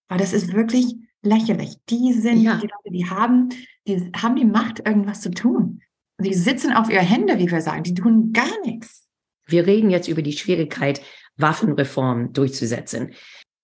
Weil 0.07 0.17
das 0.17 0.33
ist 0.33 0.53
wirklich 0.53 0.95
lächerlich. 1.21 1.75
Die 1.89 2.13
sind 2.13 2.41
ja. 2.41 2.55
die 2.55 2.67
Leute, 2.67 2.91
die 2.91 3.09
haben, 3.09 3.49
die 3.87 4.11
haben 4.15 4.35
die 4.35 4.45
Macht, 4.45 4.79
irgendwas 4.85 5.21
zu 5.21 5.31
tun. 5.31 5.81
Die 6.19 6.33
sitzen 6.33 6.71
auf 6.73 6.89
ihre 6.89 7.01
Hände, 7.01 7.39
wie 7.39 7.51
wir 7.51 7.61
sagen. 7.61 7.83
Die 7.83 7.93
tun 7.93 8.31
gar 8.31 8.61
nichts. 8.63 9.07
Wir 9.47 9.67
reden 9.67 9.89
jetzt 9.89 10.07
über 10.07 10.21
die 10.21 10.33
Schwierigkeit, 10.33 11.01
Waffenreform 11.37 12.33
durchzusetzen. 12.33 13.13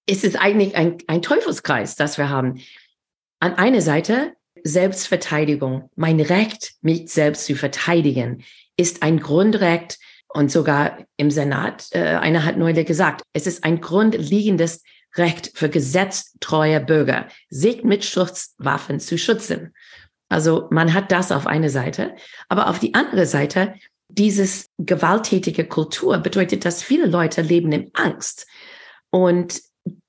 Es 0.05 0.24
ist 0.24 0.36
eigentlich 0.36 0.75
ein, 0.75 0.98
ein 1.07 1.21
Teufelskreis, 1.21 1.95
das 1.95 2.17
wir 2.17 2.29
haben. 2.29 2.60
An 3.39 3.53
einer 3.53 3.81
Seite 3.81 4.33
Selbstverteidigung, 4.63 5.89
mein 5.95 6.19
Recht, 6.19 6.74
mich 6.81 7.10
selbst 7.10 7.45
zu 7.45 7.55
verteidigen, 7.55 8.43
ist 8.77 9.01
ein 9.01 9.19
Grundrecht 9.19 9.98
und 10.27 10.51
sogar 10.51 11.05
im 11.17 11.31
Senat, 11.31 11.88
äh, 11.91 12.00
einer 12.00 12.45
hat 12.45 12.57
neulich 12.57 12.86
gesagt, 12.86 13.24
es 13.33 13.48
ist 13.48 13.63
ein 13.63 13.81
grundlegendes 13.81 14.83
Recht 15.15 15.51
für 15.56 15.70
gesetztreue 15.70 16.80
Bürger, 16.80 17.27
sich 17.50 17.84
mit 17.84 18.06
Schutzwaffen 18.06 19.00
zu 19.00 19.18
schützen. 19.18 19.74
Also 20.30 20.68
man 20.72 20.94
hat 20.94 21.12
das 21.12 21.32
auf 21.32 21.46
eine 21.46 21.70
Seite, 21.70 22.15
aber 22.48 22.70
auf 22.70 22.80
die 22.80 22.94
andere 22.94 23.25
Seite, 23.25 23.74
dieses 24.08 24.70
gewalttätige 24.77 25.65
Kultur 25.65 26.18
bedeutet, 26.18 26.65
dass 26.65 26.84
viele 26.84 27.06
Leute 27.06 27.41
leben 27.41 27.72
in 27.72 27.91
Angst 27.94 28.48
und 29.10 29.62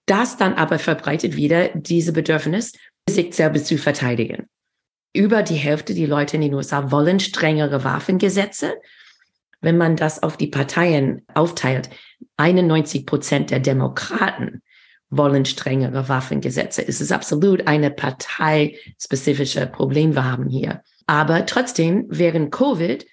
das 0.07 0.37
dann 0.37 0.55
aber 0.55 0.79
verbreitet 0.79 1.37
wieder 1.37 1.69
diese 1.75 2.13
Bedürfnis, 2.13 2.73
sich 3.09 3.35
selbst 3.35 3.67
zu 3.67 3.79
verteidigen. 3.79 4.49
Über 5.13 5.43
die 5.43 5.57
Hälfte 5.57 5.95
der 5.95 6.09
Leute 6.09 6.37
in 6.37 6.43
den 6.43 6.55
USA 6.55 6.91
wollen 6.91 7.21
strengere 7.21 7.85
Waffengesetze. 7.85 8.75
Wenn 9.61 9.77
man 9.77 9.97
das 9.97 10.23
auf 10.23 10.37
die 10.37 10.47
Parteien 10.47 11.25
aufteilt, 11.35 11.91
91 12.37 13.07
Prozent 13.07 13.51
der 13.51 13.61
Demokraten 13.61 14.63
wollen 15.13 15.45
strengere 15.45 16.09
Waffengesetze. 16.09 16.87
Es 16.87 17.01
ist 17.01 17.13
absolut 17.13 17.67
eine 17.67 17.91
parteispezifische 17.91 19.67
Problem 19.67 20.15
wir 20.15 20.25
haben 20.25 20.49
hier. 20.49 20.83
Aber 21.07 21.45
trotzdem, 21.45 22.07
während 22.09 22.51
Covid 22.51 23.07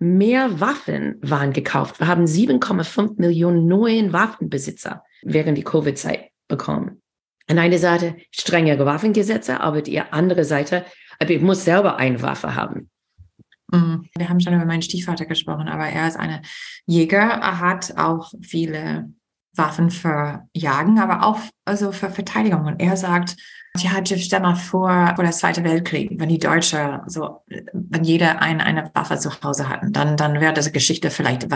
mehr 0.00 0.60
Waffen 0.60 1.16
waren 1.22 1.52
gekauft. 1.52 2.00
Wir 2.00 2.08
haben 2.08 2.24
7,5 2.24 3.20
Millionen 3.20 3.66
neuen 3.66 4.12
Waffenbesitzer 4.12 5.04
während 5.22 5.56
die 5.56 5.64
Covid-Zeit 5.64 6.30
bekommen. 6.48 7.02
An 7.46 7.58
einer 7.58 7.78
Seite 7.78 8.16
strengere 8.30 8.84
Waffengesetze, 8.84 9.60
aber 9.60 9.80
die 9.80 10.00
andere 10.00 10.44
Seite, 10.44 10.84
aber 11.18 11.30
ich 11.30 11.40
muss 11.40 11.64
selber 11.64 11.96
eine 11.96 12.20
Waffe 12.20 12.54
haben. 12.54 12.90
Mhm. 13.70 14.08
Wir 14.16 14.28
haben 14.28 14.40
schon 14.40 14.54
über 14.54 14.64
meinen 14.64 14.82
Stiefvater 14.82 15.24
gesprochen, 15.24 15.68
aber 15.68 15.86
er 15.86 16.08
ist 16.08 16.16
eine 16.16 16.42
Jäger. 16.86 17.18
Er 17.18 17.60
hat 17.60 17.96
auch 17.96 18.32
viele 18.42 19.10
Waffen 19.54 19.90
für 19.90 20.46
Jagen, 20.52 20.98
aber 20.98 21.24
auch 21.24 21.40
also 21.64 21.92
für 21.92 22.10
Verteidigung. 22.10 22.66
Und 22.66 22.80
er 22.80 22.96
sagt, 22.96 23.36
ja, 23.76 23.90
stell 24.04 24.40
mal 24.40 24.56
vor, 24.56 25.12
vor 25.14 25.24
der 25.24 25.32
Zweite 25.32 25.62
Weltkrieg, 25.64 26.10
wenn 26.18 26.28
die 26.28 26.38
Deutsche 26.38 27.02
so, 27.06 27.42
wenn 27.72 28.04
jeder 28.04 28.40
ein, 28.40 28.60
eine 28.60 28.90
Waffe 28.94 29.18
zu 29.18 29.30
Hause 29.42 29.68
hatten, 29.68 29.92
dann, 29.92 30.16
dann 30.16 30.40
wäre 30.40 30.52
diese 30.52 30.72
Geschichte 30.72 31.10
vielleicht 31.10 31.46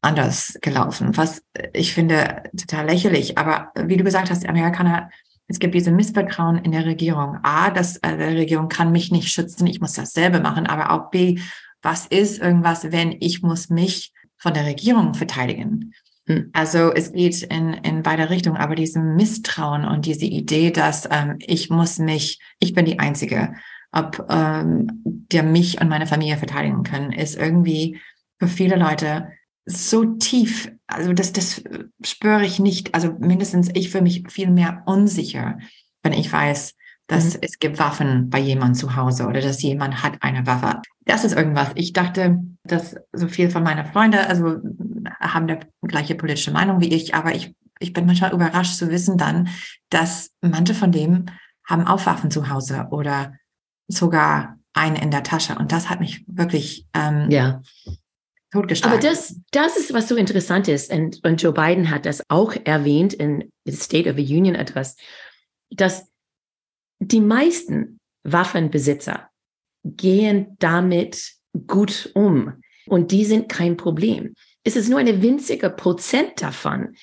anders 0.00 0.58
gelaufen. 0.60 1.16
Was 1.16 1.42
ich 1.72 1.94
finde 1.94 2.42
total 2.56 2.86
lächerlich. 2.86 3.38
Aber 3.38 3.72
wie 3.76 3.96
du 3.96 4.04
gesagt 4.04 4.30
hast, 4.30 4.42
die 4.42 4.48
Amerikaner, 4.48 5.10
es 5.46 5.58
gibt 5.58 5.74
diese 5.74 5.92
Missvertrauen 5.92 6.58
in 6.58 6.72
der 6.72 6.84
Regierung. 6.84 7.38
A, 7.42 7.70
dass 7.70 7.96
äh, 7.98 8.16
die 8.16 8.38
Regierung 8.38 8.68
kann 8.68 8.92
mich 8.92 9.10
nicht 9.10 9.28
schützen, 9.28 9.66
ich 9.66 9.80
muss 9.80 9.94
dasselbe 9.94 10.40
machen. 10.40 10.66
Aber 10.66 10.90
auch 10.90 11.10
B, 11.10 11.40
was 11.82 12.06
ist 12.06 12.40
irgendwas, 12.40 12.90
wenn 12.92 13.16
ich 13.20 13.42
muss 13.42 13.70
mich 13.70 14.12
von 14.36 14.52
der 14.52 14.66
Regierung 14.66 15.14
verteidigen? 15.14 15.94
Hm. 16.28 16.50
Also 16.52 16.92
es 16.92 17.12
geht 17.12 17.42
in, 17.42 17.72
in 17.72 18.02
beide 18.02 18.28
Richtungen, 18.28 18.58
aber 18.58 18.74
diesem 18.74 19.16
Misstrauen 19.16 19.84
und 19.84 20.04
diese 20.04 20.26
Idee, 20.26 20.70
dass 20.70 21.08
ähm, 21.10 21.36
ich 21.40 21.70
muss 21.70 21.98
mich, 21.98 22.38
ich 22.60 22.74
bin 22.74 22.84
die 22.84 22.98
Einzige, 22.98 23.54
ob 23.90 24.26
ähm, 24.28 25.02
der 25.04 25.42
mich 25.42 25.80
und 25.80 25.88
meine 25.88 26.06
Familie 26.06 26.36
verteidigen 26.36 26.82
können, 26.82 27.12
ist 27.12 27.36
irgendwie 27.36 27.98
für 28.38 28.46
viele 28.46 28.76
Leute 28.76 29.32
so 29.64 30.04
tief. 30.04 30.70
Also 30.86 31.14
das, 31.14 31.32
das 31.32 31.62
spüre 32.04 32.44
ich 32.44 32.58
nicht. 32.58 32.94
Also 32.94 33.14
mindestens 33.18 33.70
ich 33.72 33.90
für 33.90 34.02
mich 34.02 34.24
viel 34.28 34.50
mehr 34.50 34.82
unsicher, 34.84 35.58
wenn 36.02 36.12
ich 36.12 36.30
weiß, 36.30 36.74
dass 37.08 37.34
mhm. 37.34 37.40
es 37.42 37.58
gibt 37.58 37.78
Waffen 37.78 38.30
bei 38.30 38.38
jemand 38.38 38.76
zu 38.76 38.94
Hause 38.94 39.26
oder 39.26 39.40
dass 39.40 39.62
jemand 39.62 40.02
hat 40.02 40.18
eine 40.20 40.46
Waffe. 40.46 40.80
Das 41.04 41.24
ist 41.24 41.34
irgendwas. 41.34 41.70
Ich 41.74 41.92
dachte, 41.92 42.38
dass 42.62 42.96
so 43.12 43.28
viel 43.28 43.50
von 43.50 43.62
meiner 43.64 43.84
Freunde, 43.84 44.28
also 44.28 44.58
haben 45.18 45.48
der 45.48 45.60
gleiche 45.82 46.14
politische 46.14 46.52
Meinung 46.52 46.80
wie 46.80 46.94
ich, 46.94 47.14
aber 47.14 47.34
ich, 47.34 47.54
ich 47.80 47.92
bin 47.92 48.06
manchmal 48.06 48.32
überrascht 48.32 48.76
zu 48.76 48.90
wissen 48.90 49.16
dann, 49.16 49.48
dass 49.88 50.30
manche 50.42 50.74
von 50.74 50.92
dem 50.92 51.26
haben 51.64 51.86
auch 51.86 52.04
Waffen 52.06 52.30
zu 52.30 52.50
Hause 52.50 52.88
oder 52.90 53.34
sogar 53.88 54.58
eine 54.74 55.00
in 55.00 55.10
der 55.10 55.22
Tasche. 55.22 55.54
Und 55.54 55.72
das 55.72 55.88
hat 55.88 56.00
mich 56.00 56.24
wirklich 56.26 56.86
ähm, 56.94 57.30
ja. 57.30 57.62
totgeschlagen. 58.52 58.98
Aber 58.98 59.06
das, 59.06 59.34
das 59.50 59.78
ist, 59.78 59.94
was 59.94 60.08
so 60.08 60.16
interessant 60.16 60.68
ist. 60.68 60.92
Und, 60.92 61.24
und 61.24 61.42
Joe 61.42 61.52
Biden 61.52 61.90
hat 61.90 62.04
das 62.04 62.22
auch 62.28 62.54
erwähnt 62.64 63.14
in 63.14 63.50
State 63.68 64.08
of 64.08 64.16
the 64.16 64.36
Union 64.36 64.56
Address, 64.56 64.96
dass 65.70 66.06
die 67.00 67.20
meisten 67.20 68.00
Waffenbesitzer 68.24 69.28
gehen 69.84 70.56
damit 70.58 71.32
gut 71.66 72.10
um 72.14 72.54
und 72.86 73.10
die 73.12 73.24
sind 73.24 73.48
kein 73.48 73.76
Problem. 73.76 74.34
Es 74.64 74.76
ist 74.76 74.88
nur 74.88 74.98
eine 74.98 75.22
winzige 75.22 75.70
Prozent 75.70 76.42
davon, 76.42 76.94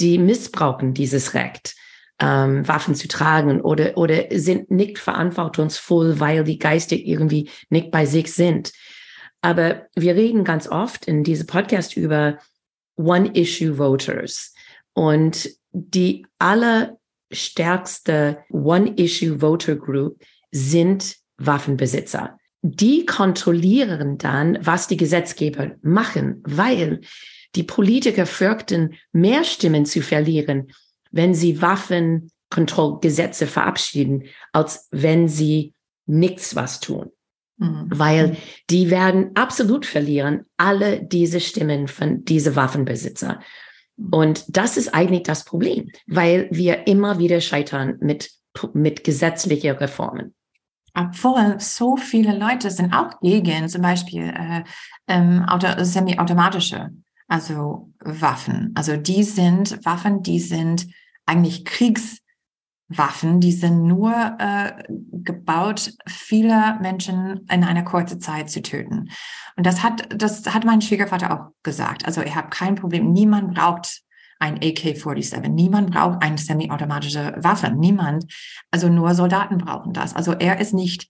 die 0.00 0.18
missbrauchen 0.18 0.94
dieses 0.94 1.34
Recht, 1.34 1.74
ähm, 2.20 2.66
Waffen 2.66 2.94
zu 2.94 3.08
tragen 3.08 3.60
oder, 3.60 3.96
oder 3.96 4.24
sind 4.30 4.70
nicht 4.70 4.98
verantwortungsvoll, 4.98 6.20
weil 6.20 6.44
die 6.44 6.58
geistig 6.58 7.06
irgendwie 7.06 7.50
nicht 7.70 7.90
bei 7.90 8.06
sich 8.06 8.32
sind. 8.32 8.72
Aber 9.40 9.86
wir 9.94 10.14
reden 10.14 10.44
ganz 10.44 10.68
oft 10.68 11.06
in 11.06 11.22
diesem 11.22 11.46
Podcast 11.46 11.96
über 11.96 12.38
One-Issue-Voters 12.96 14.54
und 14.94 15.50
die 15.72 16.24
allerstärkste 17.30 18.38
One-Issue-Voter-Group 18.50 20.22
sind 20.50 21.16
Waffenbesitzer 21.36 22.38
die 22.66 23.04
kontrollieren 23.04 24.16
dann, 24.16 24.58
was 24.62 24.88
die 24.88 24.96
Gesetzgeber 24.96 25.72
machen, 25.82 26.42
weil 26.44 27.02
die 27.54 27.62
Politiker 27.62 28.24
fürchten, 28.24 28.94
mehr 29.12 29.44
Stimmen 29.44 29.84
zu 29.84 30.00
verlieren, 30.00 30.72
wenn 31.10 31.34
sie 31.34 31.60
Waffenkontrollgesetze 31.60 33.46
verabschieden, 33.46 34.24
als 34.52 34.88
wenn 34.90 35.28
sie 35.28 35.74
nichts 36.06 36.56
was 36.56 36.80
tun. 36.80 37.10
Mhm. 37.58 37.86
Weil 37.90 38.38
die 38.70 38.90
werden 38.90 39.32
absolut 39.34 39.84
verlieren, 39.84 40.46
alle 40.56 41.04
diese 41.04 41.40
Stimmen 41.40 41.86
von 41.86 42.24
diese 42.24 42.56
Waffenbesitzer. 42.56 43.40
Und 43.96 44.44
das 44.48 44.76
ist 44.76 44.94
eigentlich 44.94 45.22
das 45.22 45.44
Problem, 45.44 45.90
weil 46.06 46.48
wir 46.50 46.86
immer 46.86 47.18
wieder 47.18 47.40
scheitern 47.40 47.96
mit, 48.00 48.30
mit 48.72 49.04
gesetzlichen 49.04 49.76
Reformen. 49.76 50.34
Obwohl 50.94 51.56
so 51.58 51.96
viele 51.96 52.36
Leute 52.36 52.70
sind 52.70 52.92
auch 52.92 53.20
gegen 53.20 53.68
zum 53.68 53.82
Beispiel 53.82 54.32
äh, 54.34 54.62
ähm, 55.08 55.44
auto, 55.44 55.66
semi-automatische, 55.82 56.90
also 57.26 57.90
Waffen. 57.98 58.72
Also 58.76 58.96
die 58.96 59.24
sind 59.24 59.84
Waffen, 59.84 60.22
die 60.22 60.38
sind 60.38 60.86
eigentlich 61.26 61.64
Kriegs 61.64 62.18
Waffen, 62.88 63.40
die 63.40 63.52
sind 63.52 63.86
nur 63.86 64.12
äh, 64.38 64.72
gebaut, 65.12 65.92
viele 66.06 66.78
Menschen 66.80 67.46
in 67.50 67.64
einer 67.64 67.82
kurzen 67.82 68.20
Zeit 68.20 68.50
zu 68.50 68.60
töten. 68.60 69.10
Und 69.56 69.66
das 69.66 69.82
hat, 69.82 70.06
das 70.14 70.44
hat 70.52 70.64
mein 70.64 70.82
Schwiegervater 70.82 71.32
auch 71.32 71.52
gesagt. 71.62 72.04
Also 72.06 72.20
er 72.20 72.34
hat 72.34 72.50
kein 72.50 72.74
Problem. 72.74 73.12
Niemand 73.12 73.54
braucht 73.54 74.02
ein 74.38 74.58
AK-47. 74.58 75.48
Niemand 75.48 75.92
braucht 75.92 76.22
eine 76.22 76.36
semi-automatische 76.36 77.34
Waffe. 77.38 77.70
Niemand. 77.70 78.26
Also 78.70 78.88
nur 78.88 79.14
Soldaten 79.14 79.58
brauchen 79.58 79.92
das. 79.92 80.14
Also 80.14 80.32
er 80.32 80.60
ist 80.60 80.74
nicht 80.74 81.08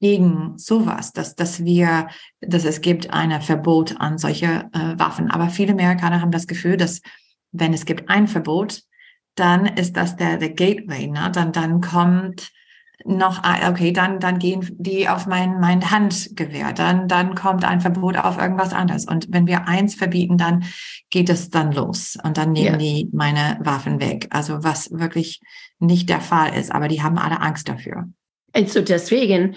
gegen 0.00 0.56
sowas, 0.56 1.12
dass, 1.12 1.34
dass 1.34 1.64
wir, 1.64 2.08
dass 2.40 2.64
es 2.64 2.80
gibt 2.80 3.12
ein 3.12 3.40
Verbot 3.42 4.00
an 4.00 4.18
solche 4.18 4.68
äh, 4.72 4.98
Waffen. 4.98 5.30
Aber 5.30 5.48
viele 5.48 5.72
Amerikaner 5.72 6.20
haben 6.20 6.30
das 6.30 6.46
Gefühl, 6.46 6.76
dass 6.76 7.00
wenn 7.50 7.72
es 7.72 7.84
gibt 7.84 8.08
ein 8.08 8.28
Verbot, 8.28 8.82
dann 9.38 9.66
ist 9.66 9.96
das 9.96 10.16
der, 10.16 10.36
der 10.36 10.50
Gateway, 10.50 11.06
ne? 11.06 11.30
Dann, 11.32 11.52
dann 11.52 11.80
kommt 11.80 12.50
noch, 13.04 13.42
okay, 13.68 13.92
dann, 13.92 14.18
dann 14.18 14.38
gehen 14.38 14.68
die 14.78 15.08
auf 15.08 15.26
mein, 15.26 15.60
mein 15.60 15.90
Handgewehr, 15.90 16.72
dann, 16.72 17.06
dann 17.06 17.34
kommt 17.34 17.64
ein 17.64 17.80
Verbot 17.80 18.16
auf 18.16 18.38
irgendwas 18.38 18.72
anderes. 18.72 19.06
Und 19.06 19.28
wenn 19.30 19.46
wir 19.46 19.68
eins 19.68 19.94
verbieten, 19.94 20.36
dann 20.36 20.64
geht 21.10 21.30
es 21.30 21.48
dann 21.48 21.72
los 21.72 22.18
und 22.22 22.36
dann 22.36 22.52
nehmen 22.52 22.72
ja. 22.72 22.76
die 22.76 23.08
meine 23.12 23.58
Waffen 23.60 24.00
weg. 24.00 24.26
Also 24.30 24.64
was 24.64 24.90
wirklich 24.90 25.40
nicht 25.78 26.08
der 26.08 26.20
Fall 26.20 26.58
ist, 26.58 26.72
aber 26.72 26.88
die 26.88 27.02
haben 27.02 27.18
alle 27.18 27.40
Angst 27.40 27.68
dafür. 27.68 28.08
Und 28.54 28.68
so 28.68 28.80
deswegen, 28.80 29.56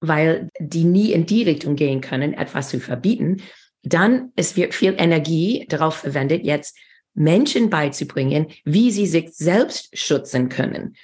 weil 0.00 0.48
die 0.60 0.84
nie 0.84 1.12
in 1.12 1.26
die 1.26 1.42
Richtung 1.42 1.74
gehen 1.74 2.00
können, 2.00 2.34
etwas 2.34 2.68
zu 2.68 2.78
verbieten, 2.78 3.38
dann 3.82 4.30
es 4.36 4.56
wird 4.56 4.74
viel 4.74 4.94
Energie 4.96 5.66
darauf 5.68 5.96
verwendet, 5.96 6.44
jetzt 6.44 6.76
Menschen 7.16 7.70
beizubringen, 7.70 8.46
wie 8.64 8.90
sie 8.90 9.06
sich 9.06 9.34
selbst 9.34 9.96
schützen 9.98 10.48
können. 10.48 10.96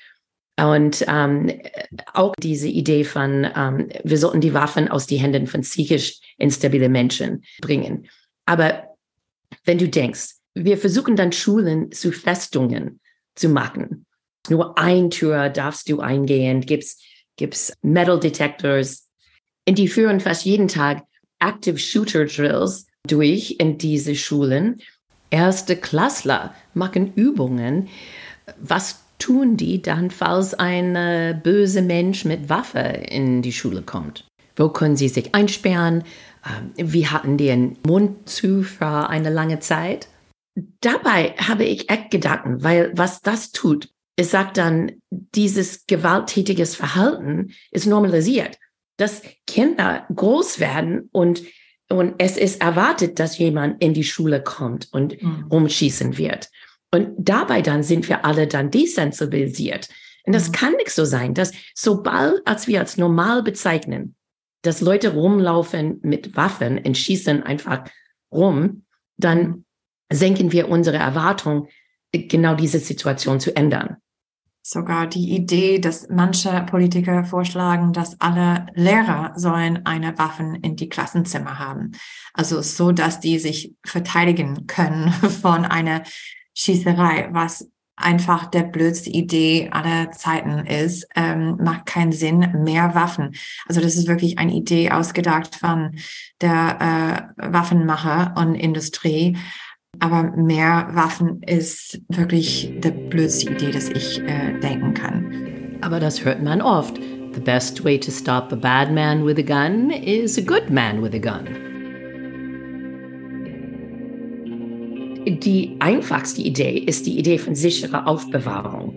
Und 0.60 1.04
ähm, 1.08 1.60
auch 2.12 2.34
diese 2.38 2.68
Idee 2.68 3.04
von, 3.04 3.48
ähm, 3.56 3.88
wir 4.04 4.18
sollten 4.18 4.40
die 4.40 4.54
Waffen 4.54 4.88
aus 4.88 5.06
den 5.06 5.18
Händen 5.18 5.46
von 5.46 5.62
psychisch 5.62 6.20
instabilen 6.36 6.92
Menschen 6.92 7.42
bringen. 7.60 8.06
Aber 8.44 8.84
wenn 9.64 9.78
du 9.78 9.88
denkst, 9.88 10.34
wir 10.54 10.76
versuchen 10.76 11.16
dann 11.16 11.32
Schulen 11.32 11.90
zu 11.90 12.12
Festungen 12.12 13.00
zu 13.34 13.48
machen. 13.48 14.06
Nur 14.50 14.78
ein 14.78 15.10
Tür 15.10 15.48
darfst 15.48 15.88
du 15.88 16.00
eingehen, 16.00 16.60
gibt's, 16.60 17.02
gibt's 17.36 17.72
Metal 17.80 18.20
Detectors. 18.20 19.08
Und 19.66 19.78
die 19.78 19.88
führen 19.88 20.20
fast 20.20 20.44
jeden 20.44 20.68
Tag 20.68 21.04
Active 21.38 21.78
Shooter 21.78 22.26
Drills 22.26 22.86
durch 23.06 23.56
in 23.58 23.78
diese 23.78 24.14
Schulen 24.14 24.82
erste 25.32 25.76
Klassler 25.76 26.54
machen 26.74 27.12
Übungen. 27.14 27.88
Was 28.60 29.02
tun 29.18 29.56
die 29.56 29.82
dann, 29.82 30.10
falls 30.10 30.54
ein 30.54 30.96
äh, 30.96 31.38
böser 31.40 31.82
Mensch 31.82 32.24
mit 32.24 32.48
Waffe 32.48 32.78
in 32.78 33.42
die 33.42 33.52
Schule 33.52 33.82
kommt? 33.82 34.26
Wo 34.56 34.68
können 34.68 34.96
sie 34.96 35.08
sich 35.08 35.34
einsperren? 35.34 36.04
Ähm, 36.44 36.92
wie 36.92 37.06
hatten 37.06 37.36
die 37.36 37.46
den 37.46 37.78
Mund 37.86 38.28
zu 38.28 38.62
für 38.62 39.08
eine 39.08 39.30
lange 39.30 39.60
Zeit? 39.60 40.08
Dabei 40.80 41.34
habe 41.38 41.64
ich 41.64 41.88
echt 41.88 42.10
Gedanken, 42.10 42.62
weil 42.62 42.92
was 42.94 43.22
das 43.22 43.52
tut, 43.52 43.88
es 44.16 44.30
sagt 44.30 44.58
dann, 44.58 44.92
dieses 45.10 45.86
gewalttätiges 45.86 46.76
Verhalten 46.76 47.52
ist 47.70 47.86
normalisiert, 47.86 48.58
dass 48.98 49.22
Kinder 49.46 50.06
groß 50.14 50.60
werden 50.60 51.08
und 51.12 51.42
und 51.92 52.14
es 52.18 52.36
ist 52.36 52.60
erwartet, 52.60 53.18
dass 53.18 53.38
jemand 53.38 53.82
in 53.82 53.94
die 53.94 54.04
Schule 54.04 54.42
kommt 54.42 54.88
und 54.92 55.20
mhm. 55.22 55.46
umschießen 55.48 56.18
wird. 56.18 56.50
Und 56.90 57.10
dabei 57.16 57.62
dann 57.62 57.82
sind 57.82 58.08
wir 58.08 58.24
alle 58.24 58.46
dann 58.46 58.70
desensibilisiert. 58.70 59.88
Und 60.24 60.34
das 60.34 60.48
mhm. 60.48 60.52
kann 60.52 60.72
nicht 60.74 60.90
so 60.90 61.04
sein, 61.04 61.34
dass 61.34 61.52
sobald 61.74 62.46
als 62.46 62.66
wir 62.66 62.80
als 62.80 62.96
normal 62.96 63.42
bezeichnen, 63.42 64.14
dass 64.62 64.80
Leute 64.80 65.14
rumlaufen 65.14 65.98
mit 66.02 66.36
Waffen 66.36 66.78
und 66.78 66.96
schießen 66.96 67.42
einfach 67.42 67.84
rum, 68.32 68.84
dann 69.16 69.38
mhm. 69.38 69.64
senken 70.12 70.52
wir 70.52 70.68
unsere 70.68 70.98
Erwartung, 70.98 71.68
genau 72.12 72.54
diese 72.54 72.78
Situation 72.78 73.40
zu 73.40 73.56
ändern 73.56 73.96
sogar 74.62 75.08
die 75.08 75.34
Idee, 75.34 75.80
dass 75.80 76.08
manche 76.08 76.64
Politiker 76.70 77.24
vorschlagen, 77.24 77.92
dass 77.92 78.20
alle 78.20 78.66
Lehrer 78.74 79.32
sollen 79.34 79.84
eine 79.84 80.16
Waffen 80.18 80.54
in 80.54 80.76
die 80.76 80.88
Klassenzimmer 80.88 81.58
haben. 81.58 81.92
Also 82.32 82.62
so, 82.62 82.92
dass 82.92 83.18
die 83.18 83.38
sich 83.40 83.74
verteidigen 83.84 84.66
können 84.68 85.12
von 85.42 85.64
einer 85.64 86.02
Schießerei, 86.54 87.30
was 87.32 87.68
einfach 87.96 88.46
der 88.46 88.62
blödste 88.62 89.10
Idee 89.10 89.68
aller 89.70 90.10
Zeiten 90.12 90.66
ist, 90.66 91.06
ähm, 91.14 91.58
macht 91.60 91.86
keinen 91.86 92.12
Sinn, 92.12 92.62
mehr 92.62 92.94
Waffen. 92.94 93.34
Also 93.66 93.80
das 93.80 93.96
ist 93.96 94.08
wirklich 94.08 94.38
eine 94.38 94.54
Idee 94.54 94.90
ausgedacht 94.90 95.56
von 95.56 95.96
der 96.40 97.32
äh, 97.38 97.52
Waffenmacher 97.52 98.34
und 98.36 98.54
Industrie. 98.54 99.36
Aber 99.98 100.32
mehr 100.36 100.88
Waffen 100.92 101.42
ist 101.42 102.00
wirklich 102.08 102.72
die 102.82 102.90
blödste 102.90 103.50
Idee, 103.52 103.70
dass 103.70 103.88
ich 103.88 104.20
äh, 104.20 104.58
denken 104.60 104.94
kann. 104.94 105.78
Aber 105.80 106.00
das 106.00 106.24
hört 106.24 106.42
man 106.42 106.60
oft. 106.60 106.98
The 107.34 107.40
best 107.40 107.84
way 107.84 107.98
to 107.98 108.10
stop 108.10 108.52
a 108.52 108.56
bad 108.56 108.92
man 108.92 109.24
with 109.24 109.38
a 109.38 109.42
gun 109.42 109.90
is 109.90 110.36
a 110.38 110.42
good 110.42 110.70
man 110.70 111.02
with 111.02 111.14
a 111.14 111.18
gun. 111.18 111.46
Die 115.24 115.76
einfachste 115.78 116.42
Idee 116.42 116.78
ist 116.78 117.06
die 117.06 117.18
Idee 117.18 117.38
von 117.38 117.54
sicherer 117.54 118.06
Aufbewahrung. 118.06 118.94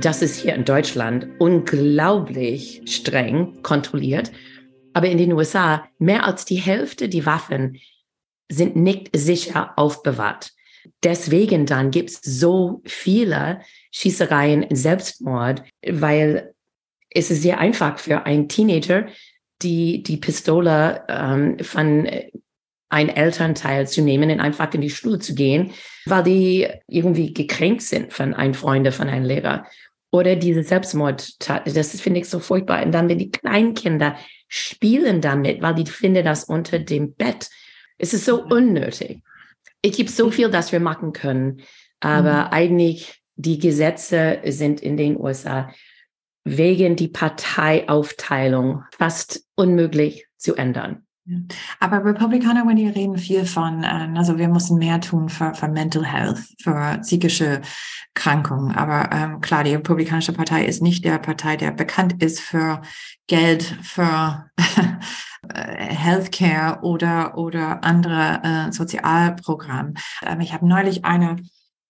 Das 0.00 0.22
ist 0.22 0.40
hier 0.40 0.54
in 0.54 0.64
Deutschland 0.64 1.26
unglaublich 1.38 2.82
streng 2.86 3.60
kontrolliert. 3.62 4.30
Aber 4.92 5.08
in 5.08 5.18
den 5.18 5.32
USA 5.32 5.84
mehr 5.98 6.24
als 6.24 6.44
die 6.44 6.56
Hälfte 6.56 7.08
der 7.08 7.26
Waffen 7.26 7.78
sind 8.48 8.76
nicht 8.76 9.10
sicher 9.14 9.72
aufbewahrt. 9.76 10.52
Deswegen 11.02 11.66
dann 11.66 11.90
gibt 11.90 12.10
es 12.10 12.20
so 12.22 12.82
viele 12.84 13.60
Schießereien, 13.90 14.66
Selbstmord, 14.70 15.62
weil 15.86 16.54
es 17.10 17.30
ist 17.30 17.42
sehr 17.42 17.58
einfach 17.58 17.98
für 17.98 18.24
einen 18.26 18.48
Teenager, 18.48 19.06
die, 19.62 20.02
die 20.02 20.18
Pistole 20.18 21.04
ähm, 21.08 21.58
von 21.60 22.08
ein 22.90 23.08
Elternteil 23.08 23.86
zu 23.86 24.02
nehmen 24.02 24.30
und 24.30 24.40
einfach 24.40 24.72
in 24.72 24.80
die 24.80 24.90
Schule 24.90 25.18
zu 25.18 25.34
gehen, 25.34 25.72
weil 26.06 26.22
die 26.22 26.68
irgendwie 26.86 27.34
gekränkt 27.34 27.82
sind 27.82 28.12
von 28.12 28.34
einem 28.34 28.54
Freund, 28.54 28.92
von 28.94 29.08
einem 29.08 29.26
Lehrer. 29.26 29.66
Oder 30.10 30.36
diese 30.36 30.62
Selbstmord, 30.62 31.48
das 31.66 32.00
finde 32.00 32.20
ich 32.20 32.28
so 32.28 32.40
furchtbar. 32.40 32.82
Und 32.82 32.92
dann, 32.92 33.10
wenn 33.10 33.18
die 33.18 33.30
Kleinkinder 33.30 34.16
spielen 34.48 35.20
damit, 35.20 35.60
weil 35.60 35.74
die 35.74 35.84
finden 35.84 36.24
das 36.24 36.44
unter 36.44 36.78
dem 36.78 37.12
Bett. 37.12 37.50
Es 37.98 38.14
ist 38.14 38.24
so 38.24 38.44
unnötig. 38.44 39.20
Es 39.82 39.96
gibt 39.96 40.10
so 40.10 40.30
viel, 40.30 40.50
das 40.50 40.72
wir 40.72 40.80
machen 40.80 41.12
können, 41.12 41.60
aber 42.00 42.46
mhm. 42.46 42.52
eigentlich 42.52 43.22
die 43.36 43.58
Gesetze 43.58 44.40
sind 44.44 44.80
in 44.80 44.96
den 44.96 45.16
USA 45.18 45.70
wegen 46.44 46.96
die 46.96 47.08
Parteiaufteilung 47.08 48.84
fast 48.96 49.44
unmöglich 49.54 50.26
zu 50.36 50.54
ändern. 50.54 51.04
Aber 51.78 52.04
Republikaner, 52.04 52.66
wenn 52.66 52.76
die 52.76 52.88
reden 52.88 53.18
viel 53.18 53.44
von, 53.44 53.84
ähm, 53.84 54.16
also 54.16 54.38
wir 54.38 54.48
müssen 54.48 54.78
mehr 54.78 54.98
tun 55.00 55.28
für, 55.28 55.54
für 55.54 55.68
Mental 55.68 56.04
Health, 56.04 56.38
für 56.62 56.98
psychische 57.02 57.60
Krankungen. 58.14 58.74
Aber 58.74 59.14
ähm, 59.14 59.40
klar, 59.42 59.62
die 59.62 59.74
Republikanische 59.74 60.32
Partei 60.32 60.64
ist 60.64 60.82
nicht 60.82 61.04
der 61.04 61.18
Partei, 61.18 61.56
der 61.56 61.72
bekannt 61.72 62.22
ist 62.22 62.40
für 62.40 62.80
Geld, 63.26 63.62
für 63.82 64.50
Healthcare 65.52 66.82
oder, 66.82 67.38
oder 67.38 67.84
andere 67.84 68.42
äh, 68.42 68.72
Sozialprogramme. 68.72 69.94
Ähm, 70.26 70.40
ich 70.40 70.52
habe 70.52 70.66
neulich 70.66 71.04
eine 71.04 71.36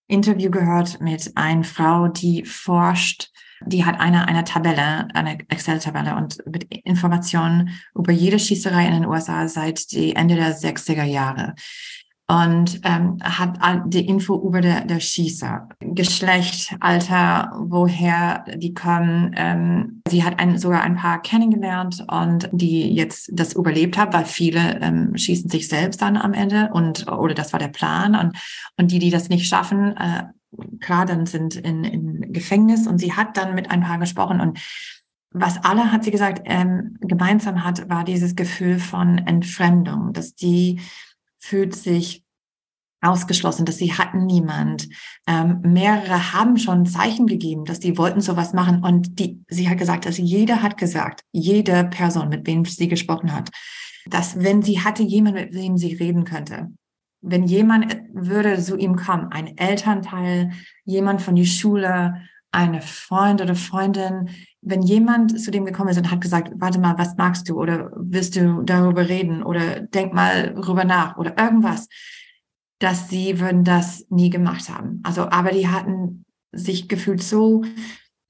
Interview 0.07 0.49
gehört 0.49 1.01
mit 1.01 1.31
einer 1.35 1.63
Frau, 1.63 2.07
die 2.07 2.45
forscht 2.45 3.31
die 3.65 3.85
hat 3.85 3.99
eine, 3.99 4.27
eine 4.27 4.43
Tabelle, 4.43 5.07
eine 5.13 5.37
Excel-Tabelle 5.49 6.15
und 6.15 6.37
mit 6.45 6.63
Informationen 6.85 7.79
über 7.93 8.11
jede 8.11 8.39
Schießerei 8.39 8.85
in 8.85 8.93
den 8.93 9.05
USA 9.05 9.47
seit 9.47 9.91
die 9.91 10.15
Ende 10.15 10.35
der 10.35 10.55
60er 10.55 11.03
Jahre 11.03 11.55
und 12.29 12.81
ähm, 12.83 13.17
hat 13.23 13.57
die 13.87 14.05
Info 14.05 14.39
über 14.47 14.61
der, 14.61 14.85
der 14.85 14.99
Schießer, 14.99 15.67
Geschlecht, 15.79 16.75
Alter, 16.79 17.51
woher 17.59 18.45
die 18.55 18.73
kommen. 18.73 19.33
Ähm, 19.35 20.01
sie 20.07 20.23
hat 20.23 20.39
ein, 20.39 20.57
sogar 20.59 20.81
ein 20.83 20.95
paar 20.95 21.21
kennengelernt 21.21 22.05
und 22.07 22.47
die 22.51 22.93
jetzt 22.93 23.31
das 23.33 23.53
überlebt 23.53 23.97
haben, 23.97 24.13
weil 24.13 24.25
viele 24.25 24.79
ähm, 24.81 25.17
schießen 25.17 25.49
sich 25.49 25.67
selbst 25.67 26.01
dann 26.01 26.17
am 26.17 26.33
Ende 26.33 26.69
und 26.71 27.11
oder 27.11 27.33
das 27.33 27.51
war 27.51 27.59
der 27.59 27.69
Plan. 27.69 28.15
Und 28.15 28.37
und 28.77 28.91
die, 28.91 28.99
die 28.99 29.09
das 29.09 29.29
nicht 29.29 29.47
schaffen, 29.47 29.97
äh, 29.97 30.23
klar, 30.79 31.05
dann 31.05 31.25
sind 31.25 31.55
in, 31.55 31.83
in 31.83 32.33
Gefängnis. 32.33 32.87
Und 32.87 32.99
sie 32.99 33.13
hat 33.13 33.37
dann 33.37 33.55
mit 33.55 33.71
ein 33.71 33.81
paar 33.81 33.97
gesprochen. 33.97 34.39
Und 34.39 34.59
was 35.31 35.63
alle, 35.63 35.91
hat 35.91 36.03
sie 36.03 36.11
gesagt, 36.11 36.41
ähm, 36.45 36.97
gemeinsam 37.01 37.63
hat, 37.63 37.89
war 37.89 38.03
dieses 38.03 38.35
Gefühl 38.35 38.79
von 38.79 39.19
Entfremdung, 39.19 40.13
dass 40.13 40.33
die 40.33 40.79
fühlt 41.39 41.75
sich 41.75 42.23
ausgeschlossen, 43.01 43.65
dass 43.65 43.77
sie 43.77 43.93
hatten 43.93 44.25
niemand. 44.25 44.89
Ähm, 45.25 45.61
mehrere 45.63 46.33
haben 46.33 46.57
schon 46.57 46.85
Zeichen 46.85 47.27
gegeben, 47.27 47.65
dass 47.65 47.79
die 47.79 47.97
wollten 47.97 48.21
sowas 48.21 48.53
machen. 48.53 48.83
Und 48.83 49.19
die, 49.19 49.41
sie 49.47 49.69
hat 49.69 49.77
gesagt, 49.77 50.05
dass 50.05 50.17
jeder 50.17 50.61
hat 50.61 50.77
gesagt, 50.77 51.21
jede 51.31 51.85
Person, 51.85 52.29
mit 52.29 52.45
wem 52.45 52.65
sie 52.65 52.87
gesprochen 52.87 53.33
hat, 53.33 53.49
dass 54.05 54.41
wenn 54.41 54.61
sie 54.61 54.81
hatte 54.81 55.03
jemand, 55.03 55.35
mit 55.35 55.53
dem 55.53 55.77
sie 55.77 55.93
reden 55.93 56.25
könnte, 56.25 56.69
wenn 57.21 57.43
jemand 57.45 57.95
würde 58.13 58.61
zu 58.61 58.77
ihm 58.77 58.95
kommen, 58.95 59.31
ein 59.31 59.57
Elternteil, 59.57 60.51
jemand 60.85 61.21
von 61.21 61.35
der 61.35 61.45
Schule, 61.45 62.21
eine 62.51 62.81
Freund 62.81 63.41
oder 63.41 63.55
Freundin, 63.55 64.29
wenn 64.61 64.81
jemand 64.81 65.39
zu 65.39 65.51
dem 65.51 65.65
gekommen 65.65 65.89
ist 65.89 65.97
und 65.97 66.11
hat 66.11 66.21
gesagt, 66.21 66.51
warte 66.55 66.79
mal, 66.79 66.97
was 66.97 67.15
magst 67.17 67.47
du 67.49 67.59
oder 67.59 67.91
willst 67.95 68.35
du 68.35 68.61
darüber 68.63 69.07
reden 69.07 69.43
oder 69.43 69.81
denk 69.81 70.13
mal 70.13 70.53
darüber 70.53 70.83
nach 70.83 71.17
oder 71.17 71.37
irgendwas, 71.37 71.87
dass 72.79 73.09
sie 73.09 73.39
würden 73.39 73.63
das 73.63 74.05
nie 74.09 74.29
gemacht 74.29 74.69
haben. 74.69 75.01
Also, 75.03 75.29
aber 75.29 75.51
die 75.51 75.67
hatten 75.67 76.25
sich 76.51 76.87
gefühlt 76.87 77.21
so 77.21 77.63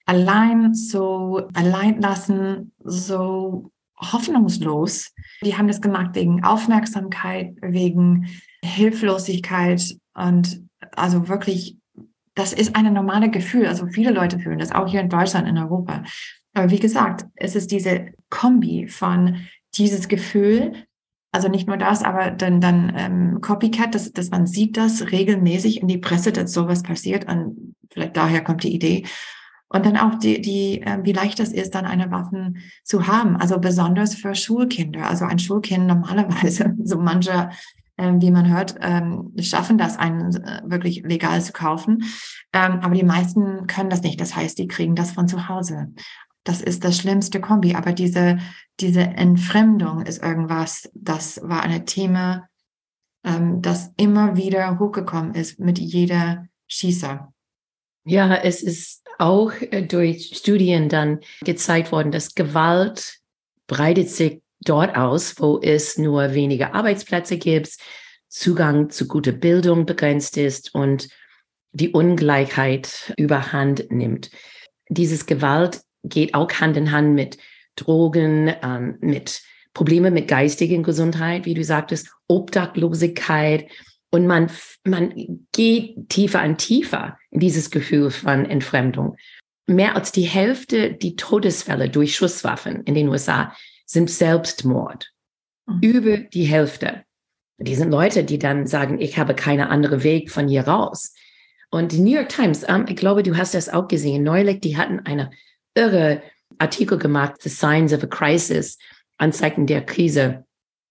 allein, 0.06 0.74
so 0.74 1.48
allein 1.54 2.02
lassen, 2.02 2.74
so 2.84 3.72
hoffnungslos. 4.00 5.14
Die 5.44 5.58
haben 5.58 5.68
das 5.68 5.82
gemacht 5.82 6.16
wegen 6.16 6.44
Aufmerksamkeit, 6.44 7.56
wegen 7.62 8.28
Hilflosigkeit 8.64 9.98
und 10.14 10.64
also 10.96 11.28
wirklich, 11.28 11.78
das 12.40 12.54
ist 12.54 12.76
ein 12.76 12.92
normales 12.94 13.32
Gefühl. 13.32 13.68
Also 13.68 13.88
viele 13.88 14.12
Leute 14.12 14.40
fühlen 14.40 14.60
das, 14.60 14.72
auch 14.72 14.88
hier 14.88 15.02
in 15.02 15.10
Deutschland, 15.10 15.48
in 15.48 15.58
Europa. 15.58 16.04
Aber 16.54 16.72
wie 16.72 16.80
gesagt, 16.80 17.26
es 17.36 17.56
ist 17.56 17.72
diese 17.72 18.08
Kombi 18.30 18.88
von 18.88 19.36
dieses 19.76 20.08
Gefühl, 20.08 20.74
also 21.32 21.48
nicht 21.48 21.68
nur 21.68 21.78
das, 21.78 22.04
aber 22.04 22.32
dann, 22.32 22.60
dann 22.60 22.94
ähm, 22.96 23.42
Copycat, 23.42 23.94
dass, 23.94 24.12
dass 24.14 24.32
man 24.32 24.48
sieht 24.48 24.78
das 24.78 25.12
regelmäßig 25.12 25.82
in 25.82 25.88
die 25.88 26.00
Presse, 26.00 26.32
dass 26.32 26.54
sowas 26.54 26.82
passiert. 26.82 27.30
Und 27.30 27.76
vielleicht 27.92 28.18
daher 28.18 28.44
kommt 28.44 28.64
die 28.64 28.74
Idee. 28.74 29.06
Und 29.68 29.86
dann 29.86 29.98
auch 29.98 30.16
die, 30.16 30.42
die 30.42 30.82
äh, 30.82 30.98
wie 31.04 31.12
leicht 31.12 31.40
es 31.40 31.52
ist, 31.52 31.76
dann 31.76 31.86
eine 31.86 32.10
Waffe 32.10 32.54
zu 32.84 33.06
haben. 33.06 33.36
Also 33.36 33.60
besonders 33.60 34.16
für 34.16 34.34
Schulkinder. 34.34 35.08
Also 35.08 35.26
ein 35.26 35.38
Schulkind 35.38 35.86
normalerweise, 35.86 36.74
so 36.84 36.98
manche, 37.00 37.50
äh, 38.00 38.14
wie 38.20 38.32
man 38.32 38.50
hört, 38.50 38.76
ähm, 38.82 39.34
schaffen 39.40 39.78
das, 39.78 39.98
einen 39.98 40.36
äh, 40.36 40.62
wirklich 40.66 41.04
legal 41.04 41.42
zu 41.42 41.52
kaufen. 41.52 42.04
Ähm, 42.54 42.80
aber 42.82 42.96
die 42.96 43.04
meisten 43.04 43.68
können 43.68 43.90
das 43.90 44.02
nicht. 44.02 44.20
Das 44.20 44.36
heißt, 44.36 44.58
die 44.58 44.68
kriegen 44.68 44.96
das 44.96 45.12
von 45.12 45.28
zu 45.28 45.50
Hause. 45.50 45.94
Das 46.44 46.62
ist 46.62 46.84
das 46.84 46.98
schlimmste 46.98 47.42
Kombi. 47.42 47.76
Aber 47.76 47.92
diese, 47.92 48.40
diese 48.80 49.02
Entfremdung 49.02 50.02
ist 50.04 50.24
irgendwas, 50.24 50.90
das 50.94 51.42
war 51.44 51.64
ein 51.64 51.86
Thema, 51.86 52.48
ähm, 53.24 53.62
das 53.62 53.92
immer 53.98 54.38
wieder 54.38 54.80
hochgekommen 54.80 55.36
ist 55.36 55.60
mit 55.60 55.78
jeder 55.78 56.48
Schießer. 56.68 57.34
Ja, 58.06 58.34
es 58.36 58.64
ist 58.64 59.04
auch 59.20 59.52
äh, 59.60 59.84
durch 59.84 60.32
Studien 60.34 60.88
dann 60.88 61.20
gezeigt 61.42 61.92
worden, 61.92 62.12
dass 62.12 62.34
Gewalt 62.34 63.20
breitet 63.68 64.10
sich 64.10 64.42
dort 64.62 64.96
aus, 64.96 65.40
wo 65.40 65.60
es 65.62 65.98
nur 65.98 66.34
wenige 66.34 66.74
Arbeitsplätze 66.74 67.38
gibt, 67.38 67.78
Zugang 68.28 68.90
zu 68.90 69.08
guter 69.08 69.32
Bildung 69.32 69.86
begrenzt 69.86 70.38
ist 70.38 70.74
und 70.76 71.10
die 71.72 71.90
Ungleichheit 71.90 73.14
überhand 73.18 73.92
nimmt. 73.92 74.32
Dieses 74.90 75.26
Gewalt 75.26 75.82
geht 76.04 76.34
auch 76.34 76.52
Hand 76.52 76.78
in 76.78 76.92
Hand 76.92 77.14
mit 77.14 77.38
Drogen, 77.76 78.54
ähm, 78.62 78.98
mit 79.02 79.42
Probleme 79.74 80.12
mit 80.12 80.28
geistigen 80.28 80.84
Gesundheit, 80.84 81.46
wie 81.46 81.54
du 81.54 81.64
sagtest, 81.64 82.10
Obdachlosigkeit. 82.28 83.70
Und 84.12 84.26
man, 84.26 84.52
man 84.84 85.14
geht 85.52 86.10
tiefer 86.10 86.44
und 86.44 86.58
tiefer 86.58 87.18
in 87.30 87.40
dieses 87.40 87.70
Gefühl 87.70 88.10
von 88.10 88.46
Entfremdung. 88.46 89.16
Mehr 89.68 89.96
als 89.96 90.12
die 90.12 90.24
Hälfte 90.24 90.94
die 90.94 91.16
Todesfälle 91.16 91.90
durch 91.90 92.16
Schusswaffen 92.16 92.84
in 92.84 92.96
den 92.96 93.08
USA 93.08 93.56
sind 93.90 94.10
Selbstmord. 94.10 95.12
Mhm. 95.66 95.80
Über 95.82 96.18
die 96.18 96.46
Hälfte. 96.46 97.04
Die 97.58 97.76
sind 97.76 97.92
Leute, 97.92 98.24
die 98.24 98.40
dann 98.40 98.68
sagen, 98.68 99.02
ich 99.02 99.18
habe 99.18 99.36
keine 99.36 99.70
andere 99.70 100.04
Weg 100.04 100.32
von 100.32 100.48
hier 100.48 100.68
raus. 100.68 101.14
Und 101.72 101.92
die 101.92 102.00
New 102.00 102.16
York 102.16 102.30
Times, 102.30 102.64
ähm, 102.68 102.86
ich 102.88 102.96
glaube, 102.96 103.24
du 103.24 103.36
hast 103.36 103.54
das 103.54 103.68
auch 103.68 103.88
gesehen, 103.88 104.24
neulich, 104.24 104.62
die 104.62 104.78
hatten 104.78 105.00
eine 105.02 105.32
irre 105.76 106.22
Artikel 106.58 106.98
gemacht, 106.98 107.42
The 107.42 107.50
Signs 107.50 107.94
of 107.94 108.04
a 108.04 108.08
Crisis, 108.08 108.78
Anzeichen 109.18 109.68
der 109.68 109.86
Krise. 109.86 110.46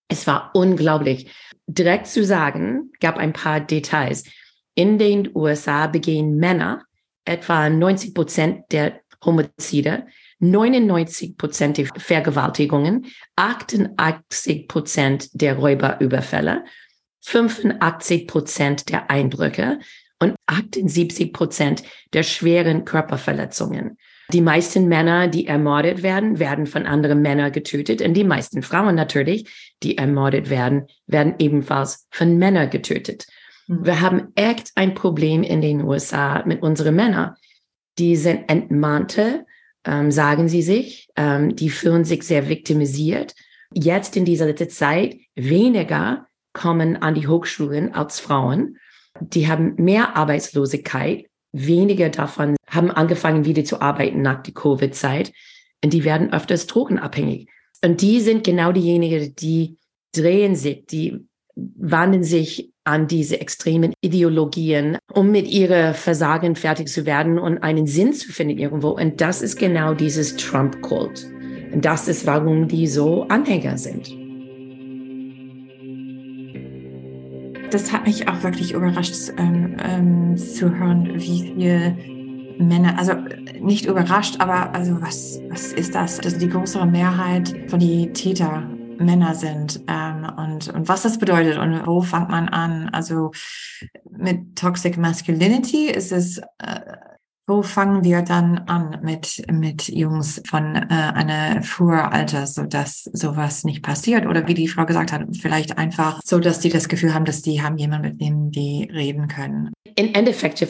Es 0.09 0.27
war 0.27 0.51
unglaublich. 0.55 1.31
Direkt 1.67 2.07
zu 2.07 2.25
sagen, 2.25 2.91
gab 3.01 3.17
ein 3.17 3.33
paar 3.33 3.61
Details. 3.61 4.25
In 4.75 4.99
den 4.99 5.35
USA 5.35 5.87
begehen 5.87 6.37
Männer 6.37 6.85
etwa 7.25 7.69
90 7.69 8.15
Prozent 8.15 8.65
der 8.73 9.01
Homizide, 9.25 10.07
99 10.41 11.37
Prozent 11.37 11.79
der 11.79 11.87
Vergewaltigungen, 11.97 13.07
88 13.37 14.69
Prozent 14.69 15.29
der 15.33 15.57
Räuberüberfälle, 15.57 16.65
85 17.23 18.27
Prozent 18.27 18.89
der 18.89 19.11
Einbrüche 19.11 19.81
und 20.21 20.37
78 20.47 21.33
Prozent 21.33 21.83
der 22.13 22.23
schweren 22.23 22.85
Körperverletzungen. 22.85 23.99
Die 24.33 24.43
meisten 24.43 24.89
Männer, 24.89 25.27
die 25.27 25.47
ermordet 25.47 26.03
werden, 26.03 26.39
werden 26.39 26.67
von 26.67 26.85
anderen 26.85 27.23
Männern 27.23 27.51
getötet. 27.51 28.03
Und 28.03 28.13
die 28.13 28.25
meisten 28.25 28.63
Frauen 28.63 28.95
natürlich, 28.95 29.73
die 29.83 29.97
ermordet 29.97 30.51
werden, 30.51 30.87
werden 31.07 31.37
ebenfalls 31.39 32.07
von 32.11 32.37
Männern 32.37 32.69
getötet. 32.69 33.27
Mhm. 33.69 33.87
Wir 33.87 34.01
haben 34.03 34.29
echt 34.35 34.73
ein 34.75 34.95
Problem 34.95 35.43
in 35.43 35.63
den 35.63 35.83
USA 35.83 36.45
mit 36.45 36.63
unseren 36.63 36.97
Männern. 36.97 37.37
Die 37.99 38.17
sind 38.17 38.51
entmahnte, 38.51 39.47
ähm, 39.89 40.13
sagen 40.13 40.49
sie 40.49 40.63
sich. 40.63 41.09
Ähm, 41.17 41.57
die 41.57 41.71
fühlen 41.71 42.05
sich 42.05 42.23
sehr 42.23 42.49
viktimisiert. 42.49 43.35
Jetzt 43.75 44.17
in 44.17 44.25
dieser 44.25 44.55
Zeit 44.69 45.17
weniger 45.35 46.27
kommen 46.53 46.97
an 46.97 47.15
die 47.15 47.27
Hochschulen 47.27 47.95
als 47.95 48.21
Frauen. 48.21 48.77
Die 49.21 49.49
haben 49.49 49.75
mehr 49.77 50.17
Arbeitslosigkeit 50.17 51.29
Wenige 51.53 52.11
davon 52.11 52.57
haben 52.69 52.91
angefangen, 52.91 53.47
wieder 53.47 53.65
zu 53.65 53.81
arbeiten 53.81 54.21
nach 54.21 54.43
der 54.43 54.53
Covid-Zeit. 54.53 55.33
Und 55.83 55.93
die 55.93 56.05
werden 56.05 56.33
öfters 56.33 56.67
drogenabhängig. 56.67 57.49
Und 57.83 58.03
die 58.03 58.21
sind 58.21 58.45
genau 58.45 58.73
diejenigen, 58.73 59.35
die 59.37 59.79
drehen 60.15 60.57
sich, 60.57 60.85
die 60.87 61.27
wandeln 61.55 62.25
sich 62.25 62.73
an 62.89 63.07
diese 63.07 63.41
extremen 63.41 63.93
Ideologien, 64.01 64.97
um 65.13 65.31
mit 65.31 65.47
ihrer 65.47 65.93
Versagen 65.93 66.57
fertig 66.57 66.89
zu 66.89 67.05
werden 67.05 67.39
und 67.39 67.59
einen 67.59 67.87
Sinn 67.87 68.15
zu 68.15 68.33
finden 68.33 68.59
irgendwo. 68.59 68.91
Und 68.91 69.21
das 69.21 69.43
ist 69.43 69.59
genau 69.59 69.95
dieses 69.95 70.37
Trump-Kult. 70.37 71.27
Und 71.73 71.85
das 71.85 72.09
ist, 72.09 72.27
warum 72.27 72.67
die 72.67 72.87
so 72.87 73.25
Anhänger 73.29 73.77
sind. 73.77 74.17
das 77.71 77.93
hat 77.93 78.07
mich 78.07 78.29
auch 78.29 78.43
wirklich 78.43 78.73
überrascht 78.73 79.15
ähm, 79.37 79.77
ähm, 79.85 80.37
zu 80.37 80.75
hören, 80.75 81.11
wie 81.17 81.43
viele 81.43 81.97
Männer, 82.59 82.99
also 82.99 83.13
nicht 83.61 83.87
überrascht, 83.87 84.37
aber 84.39 84.75
also 84.75 85.01
was, 85.01 85.41
was 85.51 85.73
ist 85.73 85.95
das? 85.95 86.19
Dass 86.19 86.39
die 86.39 86.49
größere 86.49 86.87
Mehrheit 86.87 87.55
von 87.69 87.79
die 87.79 88.11
Täter 88.13 88.69
Männer 89.01 89.35
sind 89.35 89.81
ähm, 89.87 90.27
und, 90.37 90.69
und 90.69 90.89
was 90.89 91.03
das 91.03 91.19
bedeutet 91.19 91.59
und 91.59 91.87
wo 91.87 92.03
fängt 92.03 92.29
man 92.29 92.49
an? 92.49 92.89
Also 92.91 93.33
mit 94.11 94.57
Toxic 94.57 94.97
Masculinity 94.97 95.87
ist 95.87 96.13
es 96.13 96.39
äh, 96.59 96.81
wo 97.49 97.63
fangen 97.63 98.05
wir 98.05 98.21
dann 98.21 98.59
an 98.67 98.99
mit, 99.03 99.43
mit 99.51 99.89
Jungs 99.89 100.43
von 100.47 100.77
äh, 100.77 100.87
einer 100.91 101.63
früher 101.63 102.13
Alter, 102.13 102.47
so 102.47 102.65
dass 102.65 103.05
sowas 103.05 103.65
nicht 103.65 103.83
passiert? 103.83 104.27
Oder 104.27 104.47
wie 104.47 104.55
die 104.55 104.69
Frau 104.69 104.85
gesagt 104.85 105.13
hat, 105.13 105.23
vielleicht 105.41 105.79
einfach 105.79 106.21
so, 106.23 106.39
dass 106.41 106.61
die 106.61 106.69
das 106.69 106.91
Gefühl 106.91 107.15
haben, 107.15 107.25
dass 107.25 107.41
die 107.41 107.63
haben 107.63 107.79
jemanden, 107.79 108.11
mit 108.11 108.21
dem 108.21 108.51
die 108.51 108.91
reden 108.93 109.29
können. 109.29 109.73
In 109.97 110.15
Endeffekt, 110.15 110.65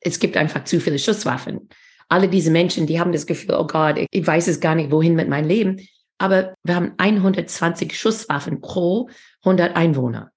es 0.00 0.20
gibt 0.20 0.36
einfach 0.36 0.62
zu 0.62 0.80
viele 0.80 1.00
Schusswaffen. 1.00 1.68
Alle 2.08 2.28
diese 2.28 2.52
Menschen, 2.52 2.86
die 2.86 3.00
haben 3.00 3.10
das 3.10 3.26
Gefühl, 3.26 3.56
oh 3.58 3.66
Gott, 3.66 3.96
ich 4.08 4.26
weiß 4.26 4.46
es 4.46 4.60
gar 4.60 4.76
nicht, 4.76 4.92
wohin 4.92 5.16
mit 5.16 5.28
meinem 5.28 5.48
Leben. 5.48 5.80
Aber 6.22 6.54
wir 6.62 6.76
haben 6.76 6.94
120 6.98 7.98
Schusswaffen 7.98 8.60
pro 8.60 9.10
100 9.44 9.74
Einwohner. 9.74 10.30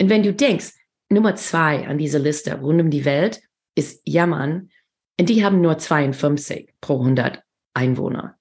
Und 0.00 0.10
wenn 0.10 0.22
du 0.22 0.32
denkst, 0.32 0.74
Nummer 1.08 1.34
zwei 1.34 1.88
an 1.88 1.98
dieser 1.98 2.20
Liste 2.20 2.54
rund 2.54 2.80
um 2.80 2.88
die 2.88 3.04
Welt 3.04 3.42
ist 3.74 4.00
Jammern 4.04 4.70
und 5.18 5.28
die 5.28 5.44
haben 5.44 5.60
nur 5.60 5.76
52 5.76 6.72
pro 6.80 7.00
100 7.00 7.42
Einwohner. 7.74 8.36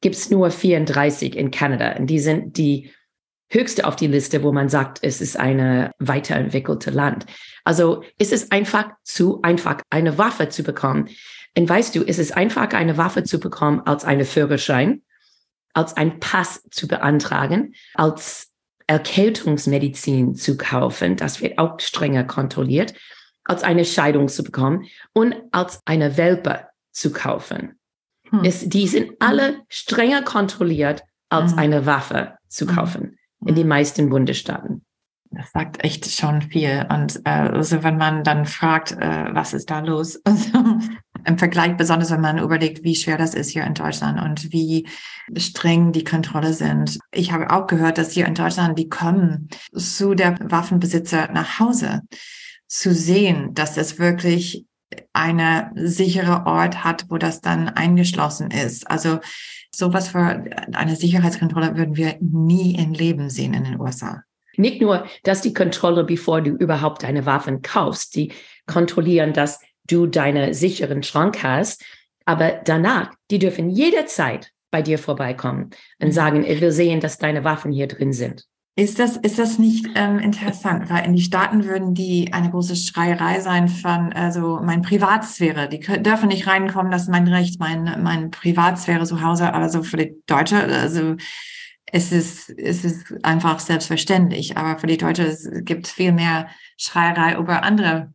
Gibt 0.00 0.16
es 0.16 0.28
nur 0.28 0.50
34 0.50 1.36
in 1.36 1.52
Kanada. 1.52 1.96
Und 1.96 2.08
die 2.08 2.18
sind 2.18 2.56
die 2.56 2.90
höchste 3.48 3.86
auf 3.86 3.94
die 3.94 4.08
Liste, 4.08 4.42
wo 4.42 4.50
man 4.50 4.68
sagt, 4.68 4.98
es 5.02 5.20
ist 5.20 5.38
eine 5.38 5.92
weiterentwickelte 6.00 6.90
Land. 6.90 7.26
Also 7.62 8.02
ist 8.18 8.32
es 8.32 8.50
einfach 8.50 8.90
zu 9.04 9.40
einfach, 9.42 9.82
eine 9.88 10.18
Waffe 10.18 10.48
zu 10.48 10.64
bekommen. 10.64 11.10
Und 11.56 11.68
weißt 11.68 11.94
du, 11.94 12.02
ist 12.02 12.18
es 12.18 12.32
einfach, 12.32 12.70
eine 12.72 12.96
Waffe 12.96 13.22
zu 13.22 13.38
bekommen, 13.38 13.82
als 13.84 14.04
eine 14.04 14.24
Führerschein, 14.24 15.02
als 15.72 15.96
ein 15.96 16.20
Pass 16.20 16.62
zu 16.70 16.88
beantragen, 16.88 17.74
als 17.94 18.50
Erkältungsmedizin 18.86 20.34
zu 20.34 20.56
kaufen. 20.56 21.16
Das 21.16 21.40
wird 21.40 21.58
auch 21.58 21.78
strenger 21.78 22.24
kontrolliert, 22.24 22.94
als 23.44 23.62
eine 23.62 23.84
Scheidung 23.84 24.28
zu 24.28 24.42
bekommen 24.42 24.86
und 25.12 25.34
als 25.52 25.80
eine 25.84 26.16
Welpe 26.16 26.66
zu 26.90 27.12
kaufen. 27.12 27.78
Hm. 28.30 28.44
Es, 28.44 28.68
die 28.68 28.88
sind 28.88 29.12
alle 29.20 29.60
strenger 29.68 30.22
kontrolliert, 30.22 31.02
als 31.28 31.52
hm. 31.52 31.58
eine 31.58 31.86
Waffe 31.86 32.36
zu 32.48 32.66
hm. 32.66 32.74
kaufen 32.74 33.18
in 33.46 33.54
den 33.54 33.68
meisten 33.68 34.10
Bundesstaaten. 34.10 34.84
Das 35.30 35.52
sagt 35.52 35.84
echt 35.84 36.10
schon 36.10 36.42
viel. 36.42 36.86
Und 36.90 37.20
äh, 37.24 37.30
also 37.30 37.82
wenn 37.84 37.96
man 37.96 38.24
dann 38.24 38.46
fragt, 38.46 38.92
äh, 38.92 39.28
was 39.32 39.54
ist 39.54 39.70
da 39.70 39.80
los? 39.80 40.20
Also, 40.24 40.80
Im 41.24 41.38
Vergleich, 41.38 41.76
besonders 41.76 42.10
wenn 42.10 42.20
man 42.20 42.38
überlegt, 42.38 42.82
wie 42.82 42.94
schwer 42.94 43.16
das 43.16 43.34
ist 43.34 43.50
hier 43.50 43.64
in 43.64 43.74
Deutschland 43.74 44.20
und 44.20 44.52
wie 44.52 44.88
streng 45.36 45.92
die 45.92 46.04
Kontrolle 46.04 46.52
sind. 46.52 46.98
Ich 47.12 47.32
habe 47.32 47.50
auch 47.50 47.66
gehört, 47.66 47.98
dass 47.98 48.12
hier 48.12 48.26
in 48.26 48.34
Deutschland, 48.34 48.78
die 48.78 48.88
kommen 48.88 49.48
zu 49.74 50.14
der 50.14 50.38
Waffenbesitzer 50.42 51.30
nach 51.32 51.58
Hause, 51.60 52.02
zu 52.66 52.94
sehen, 52.94 53.54
dass 53.54 53.76
es 53.76 53.98
wirklich 53.98 54.64
eine 55.12 55.70
sichere 55.74 56.46
Ort 56.46 56.84
hat, 56.84 57.06
wo 57.08 57.18
das 57.18 57.40
dann 57.40 57.68
eingeschlossen 57.68 58.50
ist. 58.50 58.90
Also 58.90 59.18
sowas 59.74 60.08
für 60.08 60.44
eine 60.72 60.96
Sicherheitskontrolle 60.96 61.76
würden 61.76 61.96
wir 61.96 62.16
nie 62.20 62.74
im 62.74 62.92
Leben 62.92 63.30
sehen 63.30 63.54
in 63.54 63.64
den 63.64 63.80
USA. 63.80 64.22
Nicht 64.56 64.80
nur, 64.80 65.06
dass 65.22 65.40
die 65.42 65.54
Kontrolle, 65.54 66.04
bevor 66.04 66.42
du 66.42 66.50
überhaupt 66.50 67.02
deine 67.02 67.24
Waffen 67.24 67.62
kaufst, 67.62 68.16
die 68.16 68.32
kontrollieren, 68.66 69.32
dass 69.32 69.60
du 69.86 70.06
deinen 70.06 70.54
sicheren 70.54 71.02
Schrank 71.02 71.42
hast, 71.42 71.84
aber 72.24 72.60
danach, 72.64 73.12
die 73.30 73.38
dürfen 73.38 73.70
jederzeit 73.70 74.52
bei 74.70 74.82
dir 74.82 74.98
vorbeikommen 74.98 75.70
und 76.00 76.08
mhm. 76.08 76.12
sagen, 76.12 76.44
will 76.44 76.72
sehen, 76.72 77.00
dass 77.00 77.18
deine 77.18 77.44
Waffen 77.44 77.72
hier 77.72 77.88
drin 77.88 78.12
sind. 78.12 78.44
Ist 78.76 78.98
das, 78.98 79.16
ist 79.16 79.38
das 79.38 79.58
nicht 79.58 79.88
ähm, 79.96 80.18
interessant? 80.20 80.88
Weil 80.88 81.04
in 81.04 81.12
die 81.12 81.22
Staaten 81.22 81.64
würden 81.64 81.92
die 81.92 82.32
eine 82.32 82.50
große 82.50 82.76
Schreierei 82.76 83.40
sein 83.40 83.68
von, 83.68 84.12
also 84.12 84.60
mein 84.62 84.80
Privatsphäre. 84.80 85.68
Die 85.68 85.80
dürfen 85.80 86.28
nicht 86.28 86.46
reinkommen, 86.46 86.92
das 86.92 87.02
ist 87.02 87.10
mein 87.10 87.26
Recht, 87.26 87.58
mein, 87.58 88.02
mein 88.02 88.30
Privatsphäre 88.30 89.04
zu 89.04 89.22
Hause. 89.22 89.52
Aber 89.52 89.68
so 89.68 89.82
für 89.82 89.96
die 89.96 90.14
Deutsche, 90.26 90.62
also 90.62 91.16
es 91.86 92.12
ist, 92.12 92.48
es 92.48 92.84
ist 92.84 93.12
einfach 93.24 93.58
selbstverständlich. 93.58 94.56
Aber 94.56 94.78
für 94.78 94.86
die 94.86 94.98
Deutsche 94.98 95.24
es 95.24 95.50
gibt 95.64 95.88
viel 95.88 96.12
mehr 96.12 96.48
Schreierei 96.78 97.36
über 97.36 97.64
andere 97.64 98.14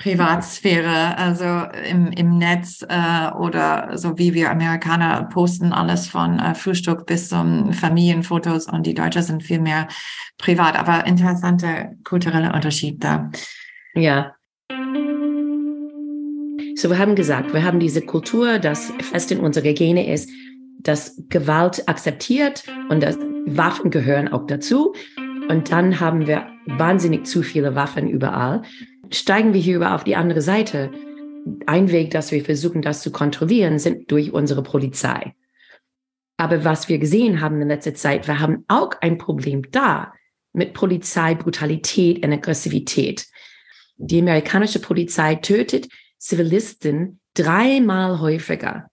Privatsphäre, 0.00 1.18
also 1.18 1.44
im, 1.88 2.10
im 2.12 2.38
Netz 2.38 2.82
äh, 2.88 3.30
oder 3.38 3.98
so 3.98 4.16
wie 4.16 4.32
wir 4.32 4.50
Amerikaner 4.50 5.24
posten 5.24 5.74
alles 5.74 6.08
von 6.08 6.38
äh, 6.38 6.54
Frühstück 6.54 7.04
bis 7.04 7.28
zum 7.28 7.74
Familienfotos 7.74 8.66
und 8.66 8.86
die 8.86 8.94
Deutschen 8.94 9.22
sind 9.22 9.42
viel 9.42 9.60
mehr 9.60 9.88
privat, 10.38 10.78
aber 10.78 11.06
interessanter 11.06 11.90
kultureller 12.02 12.54
Unterschied 12.54 13.04
da. 13.04 13.30
Ja. 13.94 14.34
So, 16.76 16.88
wir 16.88 16.98
haben 16.98 17.14
gesagt, 17.14 17.52
wir 17.52 17.62
haben 17.62 17.78
diese 17.78 18.00
Kultur, 18.00 18.58
das 18.58 18.90
fest 19.02 19.30
in 19.32 19.40
unserer 19.40 19.74
Gene 19.74 20.10
ist, 20.10 20.30
dass 20.78 21.22
Gewalt 21.28 21.86
akzeptiert 21.90 22.64
und 22.88 23.02
dass 23.02 23.18
Waffen 23.44 23.90
gehören 23.90 24.28
auch 24.28 24.46
dazu. 24.46 24.94
Und 25.50 25.70
dann 25.70 26.00
haben 26.00 26.26
wir 26.26 26.46
wahnsinnig 26.66 27.26
zu 27.26 27.42
viele 27.42 27.74
Waffen 27.74 28.08
überall. 28.08 28.62
Steigen 29.10 29.54
wir 29.54 29.60
hier 29.60 29.76
über 29.76 29.94
auf 29.94 30.04
die 30.04 30.16
andere 30.16 30.40
Seite. 30.40 30.90
Ein 31.66 31.90
Weg, 31.90 32.10
dass 32.10 32.32
wir 32.32 32.44
versuchen, 32.44 32.82
das 32.82 33.02
zu 33.02 33.10
kontrollieren, 33.10 33.78
sind 33.78 34.10
durch 34.10 34.32
unsere 34.32 34.62
Polizei. 34.62 35.34
Aber 36.36 36.64
was 36.64 36.88
wir 36.88 36.98
gesehen 36.98 37.40
haben 37.40 37.60
in 37.60 37.68
letzter 37.68 37.94
Zeit, 37.94 38.26
wir 38.26 38.40
haben 38.40 38.64
auch 38.68 38.92
ein 39.00 39.18
Problem 39.18 39.70
da 39.70 40.12
mit 40.52 40.74
Polizeibrutalität 40.74 42.24
und 42.24 42.32
Aggressivität. 42.32 43.26
Die 43.96 44.20
amerikanische 44.20 44.80
Polizei 44.80 45.34
tötet 45.36 45.88
Zivilisten 46.18 47.20
dreimal 47.34 48.20
häufiger 48.20 48.88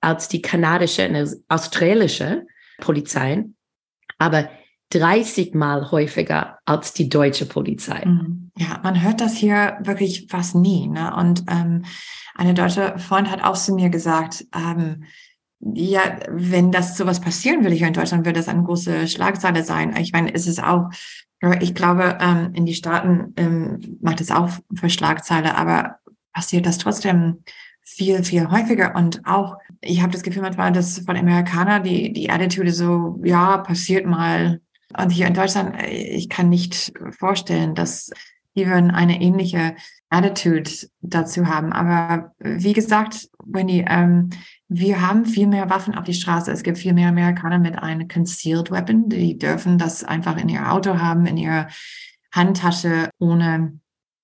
als 0.00 0.28
die 0.28 0.42
kanadische 0.42 1.08
und 1.08 1.44
australische 1.48 2.46
Polizei, 2.78 3.44
aber 4.18 4.50
30 4.90 5.54
Mal 5.54 5.90
häufiger 5.90 6.58
als 6.64 6.92
die 6.92 7.08
deutsche 7.08 7.46
Polizei. 7.46 8.04
Mhm. 8.04 8.43
Ja, 8.56 8.80
man 8.82 9.02
hört 9.02 9.20
das 9.20 9.34
hier 9.34 9.78
wirklich 9.80 10.26
fast 10.28 10.54
nie. 10.54 10.86
Ne? 10.86 11.14
Und 11.16 11.44
ähm, 11.50 11.84
eine 12.36 12.54
deutsche 12.54 12.98
Freund 12.98 13.30
hat 13.30 13.42
auch 13.42 13.56
zu 13.56 13.74
mir 13.74 13.90
gesagt, 13.90 14.46
ähm, 14.54 15.04
ja, 15.60 16.18
wenn 16.28 16.70
das 16.70 16.96
sowas 16.96 17.20
passieren 17.20 17.62
würde 17.62 17.74
hier 17.74 17.88
in 17.88 17.94
Deutschland, 17.94 18.26
würde 18.26 18.38
das 18.38 18.48
eine 18.48 18.62
große 18.62 19.08
Schlagzeile 19.08 19.64
sein. 19.64 19.96
Ich 19.96 20.12
meine, 20.12 20.32
es 20.34 20.46
ist 20.46 20.62
auch, 20.62 20.90
ich 21.60 21.74
glaube, 21.74 22.18
ähm, 22.20 22.50
in 22.54 22.66
die 22.66 22.74
Staaten 22.74 23.32
ähm, 23.36 23.98
macht 24.00 24.20
es 24.20 24.30
auch 24.30 24.50
für 24.74 24.90
Schlagzeile, 24.90 25.56
aber 25.56 25.98
passiert 26.32 26.66
das 26.66 26.78
trotzdem 26.78 27.42
viel, 27.82 28.24
viel 28.24 28.50
häufiger. 28.50 28.94
Und 28.94 29.26
auch, 29.26 29.56
ich 29.80 30.02
habe 30.02 30.12
das 30.12 30.22
Gefühl 30.22 30.42
manchmal, 30.42 30.72
dass 30.72 31.00
von 31.00 31.16
Amerikanern 31.16 31.82
die, 31.82 32.12
die 32.12 32.30
Attitude 32.30 32.72
so, 32.72 33.20
ja, 33.24 33.58
passiert 33.58 34.06
mal. 34.06 34.60
Und 34.96 35.10
hier 35.10 35.26
in 35.26 35.34
Deutschland, 35.34 35.76
ich 35.88 36.28
kann 36.28 36.48
nicht 36.48 36.92
vorstellen, 37.18 37.74
dass 37.74 38.10
die 38.56 38.66
würden 38.66 38.90
eine 38.90 39.20
ähnliche 39.20 39.74
Attitude 40.10 40.70
dazu 41.00 41.46
haben. 41.46 41.72
Aber 41.72 42.32
wie 42.38 42.72
gesagt, 42.72 43.28
Wendy, 43.44 43.84
ähm, 43.88 44.30
wir 44.68 45.00
haben 45.00 45.26
viel 45.26 45.46
mehr 45.46 45.70
Waffen 45.70 45.94
auf 45.94 46.04
die 46.04 46.14
Straße. 46.14 46.50
Es 46.50 46.62
gibt 46.62 46.78
viel 46.78 46.92
mehr 46.92 47.08
Amerikaner 47.08 47.58
mit 47.58 47.78
einem 47.78 48.08
Concealed 48.08 48.70
Weapon. 48.70 49.08
Die 49.08 49.38
dürfen 49.38 49.78
das 49.78 50.04
einfach 50.04 50.36
in 50.36 50.48
ihr 50.48 50.72
Auto 50.72 50.98
haben, 50.98 51.26
in 51.26 51.36
ihrer 51.36 51.68
Handtasche, 52.32 53.10
ohne 53.18 53.78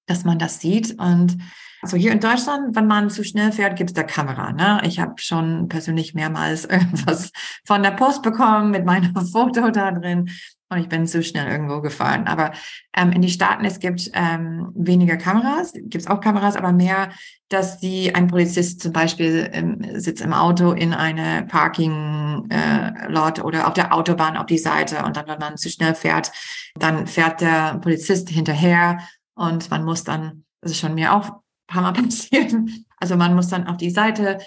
dass 0.06 0.24
man 0.24 0.38
das 0.38 0.60
sieht. 0.60 0.98
Und 0.98 1.38
also 1.82 1.96
hier 1.96 2.12
in 2.12 2.20
Deutschland, 2.20 2.76
wenn 2.76 2.86
man 2.86 3.10
zu 3.10 3.24
schnell 3.24 3.52
fährt, 3.52 3.76
gibt 3.76 3.90
es 3.90 3.94
da 3.94 4.02
Kamera. 4.02 4.52
Ne? 4.52 4.80
Ich 4.84 5.00
habe 5.00 5.14
schon 5.16 5.68
persönlich 5.68 6.14
mehrmals 6.14 6.64
irgendwas 6.66 7.32
von 7.66 7.82
der 7.82 7.92
Post 7.92 8.22
bekommen 8.22 8.70
mit 8.70 8.84
meinem 8.84 9.14
Foto 9.32 9.70
da 9.70 9.90
drin 9.92 10.30
und 10.70 10.78
ich 10.78 10.88
bin 10.88 11.06
zu 11.06 11.22
schnell 11.22 11.50
irgendwo 11.50 11.80
gefahren. 11.80 12.26
Aber 12.26 12.52
ähm, 12.96 13.12
in 13.12 13.22
die 13.22 13.28
Staaten, 13.28 13.64
es 13.64 13.80
gibt 13.80 14.10
ähm, 14.14 14.70
weniger 14.74 15.16
Kameras, 15.16 15.72
gibt 15.72 15.96
es 15.96 16.06
auch 16.06 16.20
Kameras, 16.20 16.56
aber 16.56 16.72
mehr, 16.72 17.10
dass 17.48 17.78
die 17.78 18.14
ein 18.14 18.28
Polizist 18.28 18.80
zum 18.80 18.92
Beispiel 18.92 19.50
ähm, 19.52 19.84
sitzt 19.94 20.22
im 20.22 20.32
Auto 20.32 20.72
in 20.72 20.94
eine 20.94 21.44
Parking-Lot 21.46 23.38
äh, 23.38 23.42
oder 23.42 23.66
auf 23.66 23.74
der 23.74 23.92
Autobahn 23.92 24.36
auf 24.36 24.46
die 24.46 24.58
Seite 24.58 25.04
und 25.04 25.16
dann, 25.16 25.26
wenn 25.26 25.40
man 25.40 25.56
zu 25.56 25.68
schnell 25.68 25.94
fährt, 25.94 26.30
dann 26.76 27.08
fährt 27.08 27.40
der 27.40 27.78
Polizist 27.78 28.28
hinterher 28.28 29.00
und 29.34 29.70
man 29.70 29.84
muss 29.84 30.04
dann, 30.04 30.44
das 30.60 30.72
ist 30.72 30.78
schon 30.78 30.94
mir 30.94 31.12
auch 31.12 31.40
paar 31.70 31.82
Mal 31.82 31.92
passiert. 32.04 32.54
Also 32.98 33.16
man 33.16 33.34
muss 33.34 33.48
dann 33.48 33.66
auf 33.66 33.76
die 33.78 33.90
Seite 33.90 34.38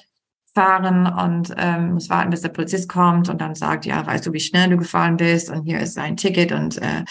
fahren 0.53 1.07
und 1.07 1.53
ähm, 1.57 1.93
muss 1.93 2.09
warten, 2.09 2.29
bis 2.29 2.41
der 2.41 2.49
Polizist 2.49 2.87
kommt 2.87 3.29
und 3.29 3.41
dann 3.41 3.55
sagt, 3.55 3.85
ja, 3.85 4.05
weißt 4.05 4.25
du, 4.25 4.33
wie 4.33 4.39
schnell 4.39 4.69
du 4.69 4.77
gefahren 4.77 5.17
bist 5.17 5.49
und 5.49 5.63
hier 5.63 5.79
ist 5.79 5.97
dein 5.97 6.15
Ticket 6.15 6.51
und 6.51 6.77
äh, 6.77 7.03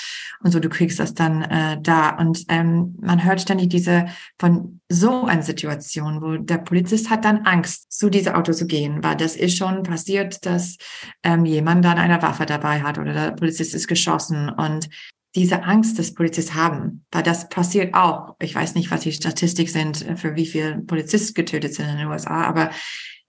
und 0.43 0.51
so, 0.51 0.59
du 0.59 0.69
kriegst 0.69 0.99
das 0.99 1.15
dann 1.15 1.43
äh, 1.43 1.81
da. 1.81 2.11
Und 2.11 2.45
ähm, 2.49 2.97
man 3.01 3.25
hört 3.25 3.41
ständig 3.41 3.71
diese 3.71 4.07
von 4.39 4.81
so 4.89 5.25
einer 5.25 5.43
Situation, 5.43 6.21
wo 6.21 6.37
der 6.37 6.59
Polizist 6.59 7.11
hat 7.11 7.25
dann 7.25 7.47
Angst, 7.47 7.93
zu 7.93 8.11
diesem 8.11 8.35
Auto 8.35 8.53
zu 8.53 8.67
gehen, 8.67 9.03
weil 9.03 9.17
das 9.17 9.37
ist 9.37 9.57
schon 9.57 9.83
passiert, 9.85 10.45
dass 10.45 10.77
ähm, 11.23 11.45
jemand 11.45 11.85
dann 11.85 11.99
eine 11.99 12.21
Waffe 12.23 12.47
dabei 12.47 12.83
hat 12.83 12.99
oder 12.99 13.13
der 13.13 13.31
Polizist 13.33 13.75
ist 13.75 13.87
geschossen 13.87 14.49
und 14.49 14.89
diese 15.35 15.63
Angst 15.63 15.99
des 15.99 16.13
Polizisten 16.13 16.57
haben, 16.57 17.07
weil 17.11 17.23
das 17.23 17.49
passiert 17.49 17.95
auch. 17.95 18.37
Ich 18.39 18.55
weiß 18.55 18.75
nicht, 18.75 18.91
was 18.91 19.01
die 19.01 19.13
Statistik 19.13 19.71
sind, 19.71 20.05
für 20.17 20.37
wie 20.37 20.45
viele 20.45 20.81
Polizisten 20.81 21.33
getötet 21.33 21.75
sind 21.75 21.89
in 21.89 21.99
den 21.99 22.09
USA, 22.09 22.43
aber 22.45 22.71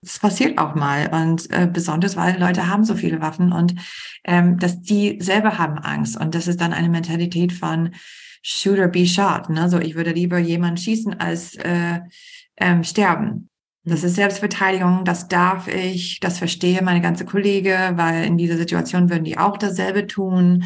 es 0.04 0.18
passiert 0.18 0.58
auch 0.58 0.74
mal 0.74 1.08
und 1.12 1.50
äh, 1.50 1.68
besonders, 1.70 2.16
weil 2.16 2.38
Leute 2.38 2.68
haben 2.68 2.84
so 2.84 2.94
viele 2.94 3.20
Waffen 3.20 3.52
und 3.52 3.74
ähm, 4.24 4.58
dass 4.58 4.80
die 4.80 5.18
selber 5.20 5.58
haben 5.58 5.78
Angst 5.78 6.18
und 6.18 6.34
das 6.34 6.46
ist 6.46 6.60
dann 6.60 6.72
eine 6.72 6.88
Mentalität 6.88 7.52
von 7.52 7.90
Shooter 8.42 8.88
be 8.88 9.06
shot. 9.06 9.48
Ne? 9.48 9.68
So, 9.68 9.78
ich 9.78 9.94
würde 9.94 10.12
lieber 10.12 10.38
jemanden 10.38 10.76
schießen 10.76 11.18
als 11.18 11.56
äh, 11.56 12.00
ähm, 12.56 12.84
sterben. 12.84 13.48
Das 13.86 14.02
ist 14.02 14.14
Selbstverteidigung, 14.14 15.04
das 15.04 15.28
darf 15.28 15.68
ich, 15.68 16.18
das 16.20 16.38
verstehe 16.38 16.82
meine 16.82 17.02
ganze 17.02 17.26
Kollege, 17.26 17.92
weil 17.96 18.24
in 18.24 18.38
dieser 18.38 18.56
Situation 18.56 19.10
würden 19.10 19.24
die 19.24 19.36
auch 19.36 19.58
dasselbe 19.58 20.06
tun. 20.06 20.64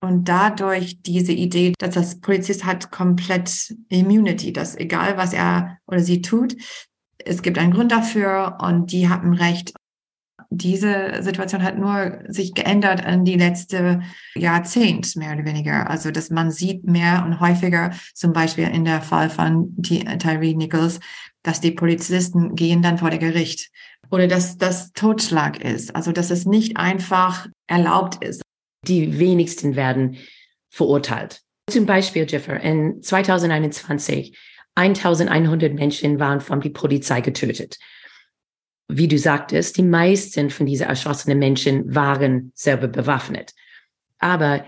Und 0.00 0.28
dadurch 0.28 1.02
diese 1.02 1.32
Idee, 1.32 1.72
dass 1.78 1.94
das 1.94 2.20
Polizist 2.20 2.64
hat 2.64 2.92
komplett 2.92 3.74
Immunity, 3.88 4.52
dass 4.52 4.76
egal 4.76 5.16
was 5.16 5.32
er 5.32 5.78
oder 5.86 5.98
sie 5.98 6.22
tut, 6.22 6.54
es 7.24 7.42
gibt 7.42 7.58
einen 7.58 7.72
Grund 7.72 7.92
dafür 7.92 8.58
und 8.60 8.92
die 8.92 9.08
haben 9.08 9.34
Recht. 9.34 9.74
Diese 10.50 11.22
Situation 11.22 11.62
hat 11.62 11.78
nur 11.78 12.20
sich 12.28 12.54
geändert 12.54 13.04
in 13.04 13.24
die 13.24 13.36
letzte 13.36 14.02
Jahrzehnt, 14.34 15.14
mehr 15.16 15.34
oder 15.34 15.44
weniger. 15.44 15.90
Also, 15.90 16.10
dass 16.10 16.30
man 16.30 16.50
sieht 16.50 16.84
mehr 16.84 17.24
und 17.26 17.40
häufiger, 17.40 17.90
zum 18.14 18.32
Beispiel 18.32 18.68
in 18.68 18.84
der 18.84 19.02
Fall 19.02 19.28
von 19.28 19.76
Tyree 19.82 20.54
Nichols, 20.54 21.00
dass 21.42 21.60
die 21.60 21.72
Polizisten 21.72 22.54
gehen 22.54 22.80
dann 22.80 22.98
vor 22.98 23.10
der 23.10 23.18
Gericht 23.18 23.70
oder 24.10 24.26
dass 24.26 24.56
das 24.56 24.92
Totschlag 24.92 25.62
ist. 25.62 25.94
Also, 25.94 26.12
dass 26.12 26.30
es 26.30 26.46
nicht 26.46 26.78
einfach 26.78 27.46
erlaubt 27.66 28.24
ist 28.24 28.42
die 28.86 29.18
wenigsten 29.18 29.76
werden 29.76 30.16
verurteilt. 30.70 31.42
Zum 31.70 31.86
Beispiel, 31.86 32.26
Jiffer, 32.28 32.60
in 32.60 33.02
2021 33.02 34.36
1100 34.78 35.74
Menschen 35.74 36.20
waren 36.20 36.40
von 36.40 36.60
der 36.60 36.70
Polizei 36.70 37.20
getötet. 37.20 37.78
Wie 38.86 39.08
du 39.08 39.18
sagtest, 39.18 39.76
die 39.76 39.82
meisten 39.82 40.50
von 40.50 40.66
diesen 40.66 40.86
erschossenen 40.86 41.38
Menschen 41.38 41.94
waren 41.94 42.52
selber 42.54 42.86
bewaffnet. 42.86 43.52
Aber 44.18 44.64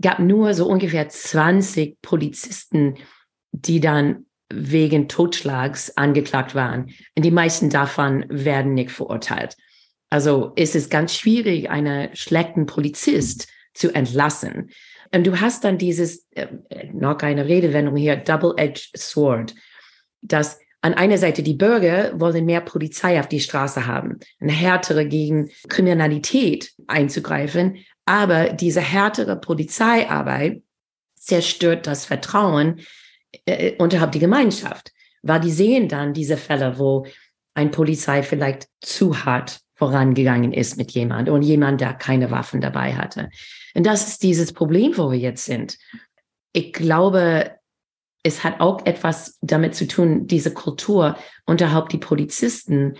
gab 0.00 0.20
nur 0.20 0.54
so 0.54 0.66
ungefähr 0.66 1.08
20 1.08 2.00
Polizisten, 2.00 2.94
die 3.50 3.80
dann 3.80 4.26
wegen 4.48 5.08
Totschlags 5.08 5.96
angeklagt 5.96 6.54
waren. 6.54 6.90
Und 7.16 7.24
die 7.24 7.30
meisten 7.30 7.68
davon 7.68 8.24
werden 8.28 8.74
nicht 8.74 8.90
verurteilt. 8.90 9.56
Also 10.08 10.52
ist 10.54 10.76
es 10.76 10.88
ganz 10.88 11.16
schwierig, 11.16 11.68
einen 11.68 12.14
schlechten 12.14 12.66
Polizist 12.66 13.48
zu 13.74 13.92
entlassen. 13.92 14.70
Und 15.14 15.26
du 15.26 15.40
hast 15.40 15.64
dann 15.64 15.78
dieses, 15.78 16.26
äh, 16.30 16.46
noch 16.92 17.18
eine 17.18 17.46
Redewendung 17.46 17.96
hier, 17.96 18.16
Double-Edged 18.16 18.96
Sword, 18.96 19.54
dass 20.22 20.58
an 20.80 20.94
einer 20.94 21.18
Seite 21.18 21.42
die 21.42 21.54
Bürger 21.54 22.18
wollen 22.18 22.44
mehr 22.44 22.60
Polizei 22.60 23.20
auf 23.20 23.28
die 23.28 23.40
Straße 23.40 23.86
haben, 23.86 24.18
eine 24.40 24.52
härtere 24.52 25.06
gegen 25.06 25.50
Kriminalität 25.68 26.72
einzugreifen, 26.88 27.78
aber 28.04 28.52
diese 28.52 28.80
härtere 28.80 29.36
Polizeiarbeit 29.36 30.62
zerstört 31.14 31.86
das 31.86 32.04
Vertrauen 32.04 32.80
äh, 33.46 33.76
unterhalb 33.78 34.12
die 34.12 34.18
Gemeinschaft, 34.18 34.92
weil 35.22 35.40
die 35.40 35.52
sehen 35.52 35.88
dann 35.88 36.14
diese 36.14 36.36
Fälle, 36.36 36.78
wo 36.78 37.06
ein 37.54 37.70
Polizei 37.70 38.22
vielleicht 38.22 38.68
zu 38.80 39.24
hart 39.24 39.60
vorangegangen 39.74 40.52
ist 40.52 40.76
mit 40.76 40.92
jemand 40.92 41.28
und 41.28 41.42
jemand, 41.42 41.80
der 41.80 41.94
keine 41.94 42.30
Waffen 42.30 42.60
dabei 42.60 42.94
hatte. 42.94 43.30
Und 43.74 43.84
das 43.84 44.06
ist 44.06 44.22
dieses 44.22 44.52
Problem, 44.52 44.96
wo 44.96 45.10
wir 45.10 45.18
jetzt 45.18 45.44
sind. 45.44 45.76
Ich 46.52 46.72
glaube, 46.72 47.56
es 48.22 48.44
hat 48.44 48.60
auch 48.60 48.86
etwas 48.86 49.38
damit 49.40 49.74
zu 49.74 49.86
tun, 49.88 50.26
diese 50.26 50.54
Kultur 50.54 51.16
unterhalb 51.46 51.88
die 51.88 51.98
Polizisten 51.98 52.94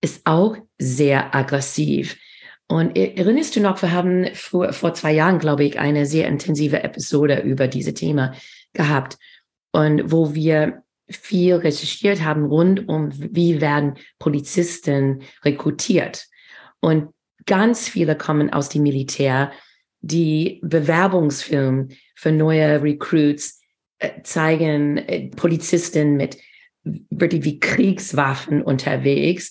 ist 0.00 0.22
auch 0.24 0.56
sehr 0.78 1.34
aggressiv. 1.34 2.16
Und 2.66 2.96
erinnerst 2.96 3.56
du 3.56 3.60
noch, 3.60 3.82
wir 3.82 3.92
haben 3.92 4.28
vor, 4.34 4.72
vor 4.72 4.94
zwei 4.94 5.12
Jahren, 5.12 5.38
glaube 5.38 5.64
ich, 5.64 5.78
eine 5.78 6.06
sehr 6.06 6.28
intensive 6.28 6.82
Episode 6.82 7.40
über 7.40 7.68
diese 7.68 7.94
Thema 7.94 8.32
gehabt 8.72 9.18
und 9.72 10.10
wo 10.10 10.34
wir 10.34 10.82
viel 11.10 11.56
recherchiert 11.56 12.22
haben 12.22 12.46
rund 12.46 12.88
um, 12.88 13.10
wie 13.12 13.60
werden 13.60 13.94
Polizisten 14.18 15.22
rekrutiert. 15.44 16.26
Und 16.80 17.08
ganz 17.46 17.88
viele 17.88 18.16
kommen 18.16 18.52
aus 18.52 18.68
dem 18.68 18.82
Militär, 18.82 19.52
die 20.00 20.60
Bewerbungsfilme 20.62 21.88
für 22.14 22.32
neue 22.32 22.82
Recruits 22.82 23.60
äh, 23.98 24.22
zeigen 24.22 24.96
äh, 24.96 25.28
Polizisten 25.28 26.16
mit 26.16 26.38
wirklich 26.84 27.44
wie 27.44 27.60
Kriegswaffen 27.60 28.62
unterwegs. 28.62 29.50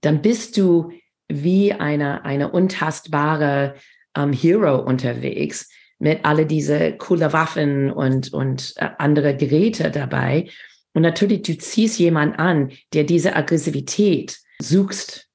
Dann 0.00 0.22
bist 0.22 0.56
du 0.56 0.92
wie 1.28 1.72
eine, 1.72 2.24
eine 2.24 2.50
untastbare 2.50 3.74
ähm, 4.16 4.32
Hero 4.32 4.78
unterwegs 4.78 5.70
mit 5.98 6.24
alle 6.24 6.46
diese 6.46 6.92
coole 6.96 7.32
Waffen 7.32 7.90
und, 7.90 8.32
und 8.32 8.74
äh, 8.76 8.88
andere 8.98 9.36
Geräte 9.36 9.90
dabei. 9.90 10.48
Und 10.96 11.02
natürlich, 11.02 11.42
du 11.42 11.58
ziehst 11.58 11.98
jemanden 11.98 12.36
an, 12.36 12.72
der 12.94 13.04
diese 13.04 13.36
Aggressivität 13.36 14.38
suchst 14.62 15.28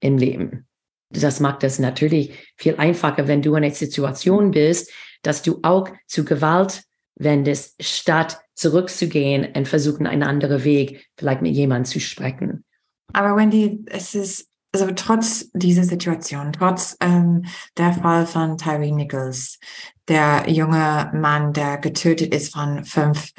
im 0.00 0.18
Leben. 0.18 0.66
Das 1.08 1.40
macht 1.40 1.64
es 1.64 1.78
natürlich 1.78 2.34
viel 2.58 2.76
einfacher, 2.76 3.26
wenn 3.26 3.40
du 3.40 3.54
in 3.54 3.64
einer 3.64 3.72
Situation 3.72 4.50
bist, 4.50 4.92
dass 5.22 5.40
du 5.40 5.60
auch 5.62 5.88
zu 6.06 6.26
Gewalt 6.26 6.82
wendest, 7.14 7.82
statt 7.82 8.38
zurückzugehen 8.54 9.54
und 9.56 9.66
versuchen, 9.66 10.06
einen 10.06 10.22
anderen 10.22 10.64
Weg 10.64 11.08
vielleicht 11.16 11.40
mit 11.40 11.54
jemandem 11.54 11.86
zu 11.86 11.98
sprechen. 11.98 12.66
Aber 13.14 13.38
Wendy, 13.38 13.86
es 13.86 14.14
ist 14.14 14.50
also 14.72 14.92
trotz 14.94 15.50
dieser 15.54 15.84
Situation, 15.84 16.52
trotz 16.52 16.94
ähm, 17.00 17.46
der 17.78 17.94
Fall 17.94 18.26
von 18.26 18.58
Tyree 18.58 18.92
Nichols, 18.92 19.60
der 20.08 20.44
junge 20.46 21.10
Mann, 21.14 21.54
der 21.54 21.78
getötet 21.78 22.34
ist 22.34 22.52
von 22.52 22.84
fünf 22.84 23.32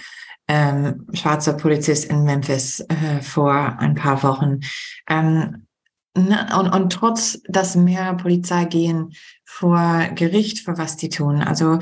ähm, 0.47 1.07
schwarzer 1.13 1.53
Polizisten 1.53 2.15
in 2.15 2.23
Memphis 2.23 2.79
äh, 2.79 3.21
vor 3.21 3.53
ein 3.53 3.95
paar 3.95 4.23
Wochen. 4.23 4.61
Ähm, 5.09 5.67
ne, 6.17 6.47
und, 6.57 6.69
und 6.69 6.91
trotz, 6.91 7.41
dass 7.47 7.75
mehr 7.75 8.13
Polizei 8.15 8.65
gehen 8.65 9.13
vor 9.45 10.07
Gericht 10.15 10.59
für 10.59 10.77
was 10.77 10.97
die 10.97 11.09
tun. 11.09 11.41
Also 11.41 11.79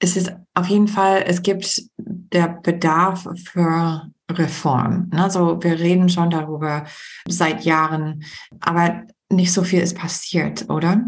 es 0.00 0.16
ist 0.16 0.32
auf 0.54 0.66
jeden 0.66 0.88
Fall, 0.88 1.24
es 1.26 1.42
gibt 1.42 1.82
der 1.96 2.48
Bedarf 2.48 3.28
für 3.44 4.10
Reform. 4.30 5.10
Also 5.12 5.62
wir 5.62 5.78
reden 5.78 6.08
schon 6.08 6.30
darüber 6.30 6.84
seit 7.28 7.64
Jahren, 7.64 8.24
aber 8.60 9.04
nicht 9.30 9.52
so 9.52 9.62
viel 9.62 9.80
ist 9.80 9.96
passiert, 9.96 10.68
oder? 10.68 11.02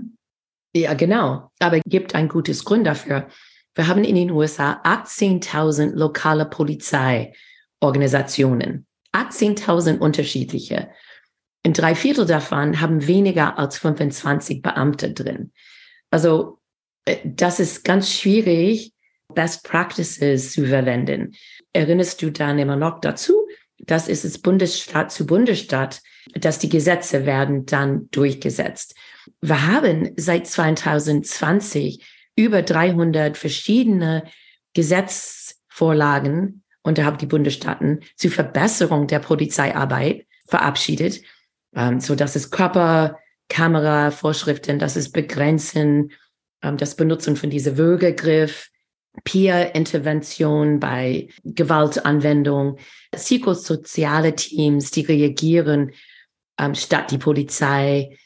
Ja, 0.75 0.95
genau. 0.95 1.51
Aber 1.61 1.81
gibt 1.81 2.15
ein 2.15 2.29
gutes 2.29 2.65
Grund 2.65 2.87
dafür. 2.87 3.29
Wir 3.75 3.89
haben 3.89 4.05
in 4.05 4.15
den 4.15 4.31
USA 4.31 4.81
18.000 4.85 5.95
lokale 5.95 6.47
Polizeiorganisationen, 6.47 8.87
18.000 9.13 9.99
unterschiedliche. 9.99 10.91
Und 11.67 11.79
drei 11.79 11.95
Viertel 11.95 12.27
davon 12.27 12.81
haben 12.81 13.07
weniger 13.07 13.59
als 13.59 13.79
25 13.79 14.63
Beamte 14.63 15.13
drin. 15.13 15.53
Also 16.11 16.61
äh, 17.05 17.17
das 17.25 17.59
ist 17.59 17.85
ganz 17.85 18.13
schwierig, 18.13 18.93
Best 19.35 19.65
Practices 19.65 20.53
zu 20.53 20.67
verwenden. 20.67 21.33
Erinnerst 21.73 22.23
du 22.23 22.31
dann 22.31 22.59
immer 22.59 22.77
noch 22.77 23.01
dazu? 23.01 23.35
Das 23.79 24.09
ist 24.09 24.25
es 24.25 24.39
Bundesstaat 24.39 25.11
zu 25.11 25.27
Bundesstaat, 25.27 26.01
dass 26.35 26.59
die 26.59 26.69
Gesetze 26.69 27.27
werden 27.27 27.67
dann 27.67 28.09
durchgesetzt. 28.11 28.95
Wir 29.41 29.67
haben 29.67 30.13
seit 30.17 30.47
2020 30.47 32.05
über 32.37 32.63
300 32.63 33.37
verschiedene 33.37 34.23
Gesetzvorlagen 34.75 36.63
unterhalb 36.83 37.19
die 37.19 37.27
Bundesstaaten 37.27 38.01
zur 38.17 38.31
Verbesserung 38.31 39.07
der 39.07 39.19
Polizeiarbeit 39.21 40.27
verabschiedet, 40.47 41.23
ähm, 41.75 42.01
so 42.01 42.15
dass 42.15 42.37
es 42.37 42.51
Körperkamera-Vorschriften, 42.51 44.79
dass 44.79 44.97
es 44.97 45.11
Begrenzen, 45.11 46.13
ähm, 46.63 46.77
das 46.77 46.97
Benutzen 46.97 47.37
von 47.37 47.49
dieser 47.51 47.77
Würgegriff, 47.77 48.71
Peer-Intervention 49.23 50.81
bei 50.81 51.29
Gewaltanwendung, 51.45 52.79
psychosoziale 53.13 54.35
Teams, 54.35 54.91
die 54.91 55.03
reagieren 55.03 55.93
ähm, 56.59 56.75
statt 56.75 57.13
die 57.13 57.19
Polizei. 57.19 58.19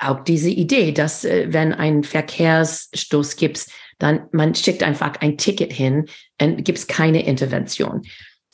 Auch 0.00 0.24
diese 0.24 0.50
Idee, 0.50 0.92
dass 0.92 1.24
äh, 1.24 1.46
wenn 1.50 1.72
ein 1.72 2.02
Verkehrsstoß 2.04 3.36
gibt, 3.36 3.66
dann 3.98 4.28
man 4.32 4.54
schickt 4.54 4.82
einfach 4.82 5.20
ein 5.20 5.36
Ticket 5.36 5.72
hin 5.72 6.06
und 6.40 6.64
gibt 6.64 6.78
es 6.78 6.86
keine 6.86 7.24
Intervention. 7.26 8.02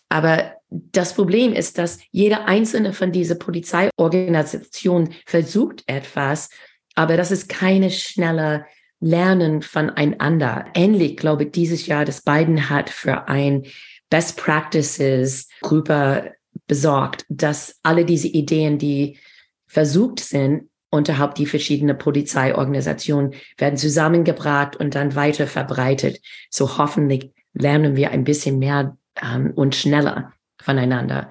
Aber 0.08 0.54
das 0.68 1.14
Problem 1.14 1.52
ist, 1.52 1.78
dass 1.78 2.00
jede 2.10 2.44
einzelne 2.44 2.92
von 2.92 3.12
dieser 3.12 3.36
Polizeiorganisation 3.36 5.14
versucht 5.24 5.84
etwas, 5.86 6.50
aber 6.94 7.16
das 7.16 7.30
ist 7.30 7.48
keine 7.48 7.90
schnelle 7.90 8.66
Lernen 9.00 9.62
voneinander. 9.62 10.66
Ähnlich, 10.74 11.16
glaube 11.16 11.44
ich, 11.44 11.52
dieses 11.52 11.86
Jahr, 11.86 12.04
das 12.04 12.22
Biden 12.22 12.68
hat 12.70 12.90
für 12.90 13.28
ein 13.28 13.66
Best 14.10 14.36
Practices 14.36 15.48
Gruppe 15.60 16.32
besorgt, 16.66 17.24
dass 17.28 17.78
alle 17.82 18.04
diese 18.04 18.28
Ideen, 18.28 18.78
die 18.78 19.18
versucht 19.66 20.20
sind, 20.20 20.70
unterhalb 20.90 21.34
die 21.34 21.46
verschiedenen 21.46 21.98
Polizeiorganisationen 21.98 23.34
werden 23.58 23.76
zusammengebracht 23.76 24.76
und 24.76 24.94
dann 24.94 25.14
weiter 25.14 25.46
verbreitet. 25.46 26.20
So 26.50 26.78
hoffentlich 26.78 27.32
lernen 27.52 27.96
wir 27.96 28.10
ein 28.10 28.24
bisschen 28.24 28.58
mehr 28.58 28.96
ähm, 29.22 29.52
und 29.54 29.74
schneller 29.74 30.32
voneinander. 30.62 31.30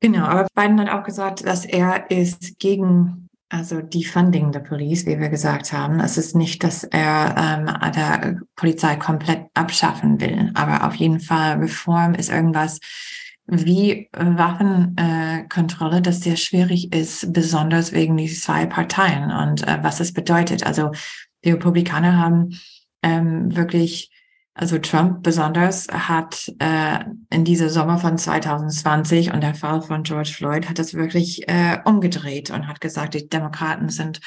Genau, 0.00 0.24
aber 0.24 0.46
Biden 0.54 0.80
hat 0.80 0.90
auch 0.90 1.04
gesagt, 1.04 1.46
dass 1.46 1.64
er 1.64 2.10
ist 2.10 2.58
gegen 2.58 3.28
also 3.50 3.82
die 3.82 4.04
Funding 4.04 4.50
der 4.52 4.60
Police, 4.60 5.06
wie 5.06 5.20
wir 5.20 5.28
gesagt 5.28 5.72
haben. 5.72 6.00
Es 6.00 6.18
ist 6.18 6.34
nicht, 6.34 6.64
dass 6.64 6.82
er 6.82 7.34
ähm, 7.38 7.92
der 7.92 8.40
Polizei 8.56 8.96
komplett 8.96 9.46
abschaffen 9.54 10.20
will, 10.20 10.50
aber 10.54 10.86
auf 10.86 10.94
jeden 10.96 11.20
Fall 11.20 11.58
Reform 11.58 12.14
ist 12.14 12.30
irgendwas 12.30 12.80
wie 13.46 14.08
Waffenkontrolle, 14.12 15.98
äh, 15.98 16.02
das 16.02 16.20
sehr 16.20 16.36
schwierig 16.36 16.92
ist, 16.94 17.32
besonders 17.32 17.92
wegen 17.92 18.16
die 18.16 18.32
zwei 18.32 18.66
Parteien 18.66 19.30
und 19.30 19.66
äh, 19.66 19.78
was 19.82 20.00
es 20.00 20.12
bedeutet. 20.12 20.66
Also 20.66 20.92
die 21.44 21.50
Republikaner 21.52 22.18
haben 22.18 22.58
ähm, 23.02 23.54
wirklich 23.54 24.10
also 24.56 24.78
Trump 24.78 25.24
besonders 25.24 25.88
hat 25.88 26.52
äh, 26.60 27.00
in 27.30 27.44
dieser 27.44 27.70
Sommer 27.70 27.98
von 27.98 28.16
2020 28.16 29.32
und 29.32 29.40
der 29.40 29.54
Fall 29.54 29.82
von 29.82 30.04
George 30.04 30.32
Floyd 30.32 30.68
hat 30.68 30.78
das 30.78 30.94
wirklich 30.94 31.48
äh, 31.48 31.78
umgedreht 31.84 32.50
und 32.50 32.68
hat 32.68 32.80
gesagt, 32.80 33.14
die 33.14 33.28
Demokraten 33.28 33.88
sind 33.88 34.20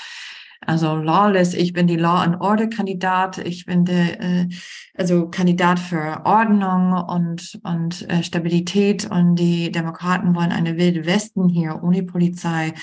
Also 0.61 0.95
lawless, 0.95 1.53
ich 1.53 1.73
bin 1.73 1.87
die 1.87 1.97
Law 1.97 2.21
and 2.21 2.41
Order 2.41 2.67
Kandidat, 2.67 3.37
ich 3.37 3.65
bin 3.65 3.85
der, 3.85 4.19
äh, 4.19 4.49
also 4.95 5.29
Kandidat 5.29 5.79
für 5.79 6.25
Ordnung 6.25 6.93
und, 6.93 7.59
und 7.63 8.09
äh, 8.09 8.23
Stabilität 8.23 9.09
und 9.09 9.35
die 9.35 9.71
Demokraten 9.71 10.35
wollen 10.35 10.51
eine 10.51 10.77
wilde 10.77 11.05
Westen 11.05 11.47
hier 11.49 11.81
ohne 11.83 12.03
Polizei. 12.03 12.73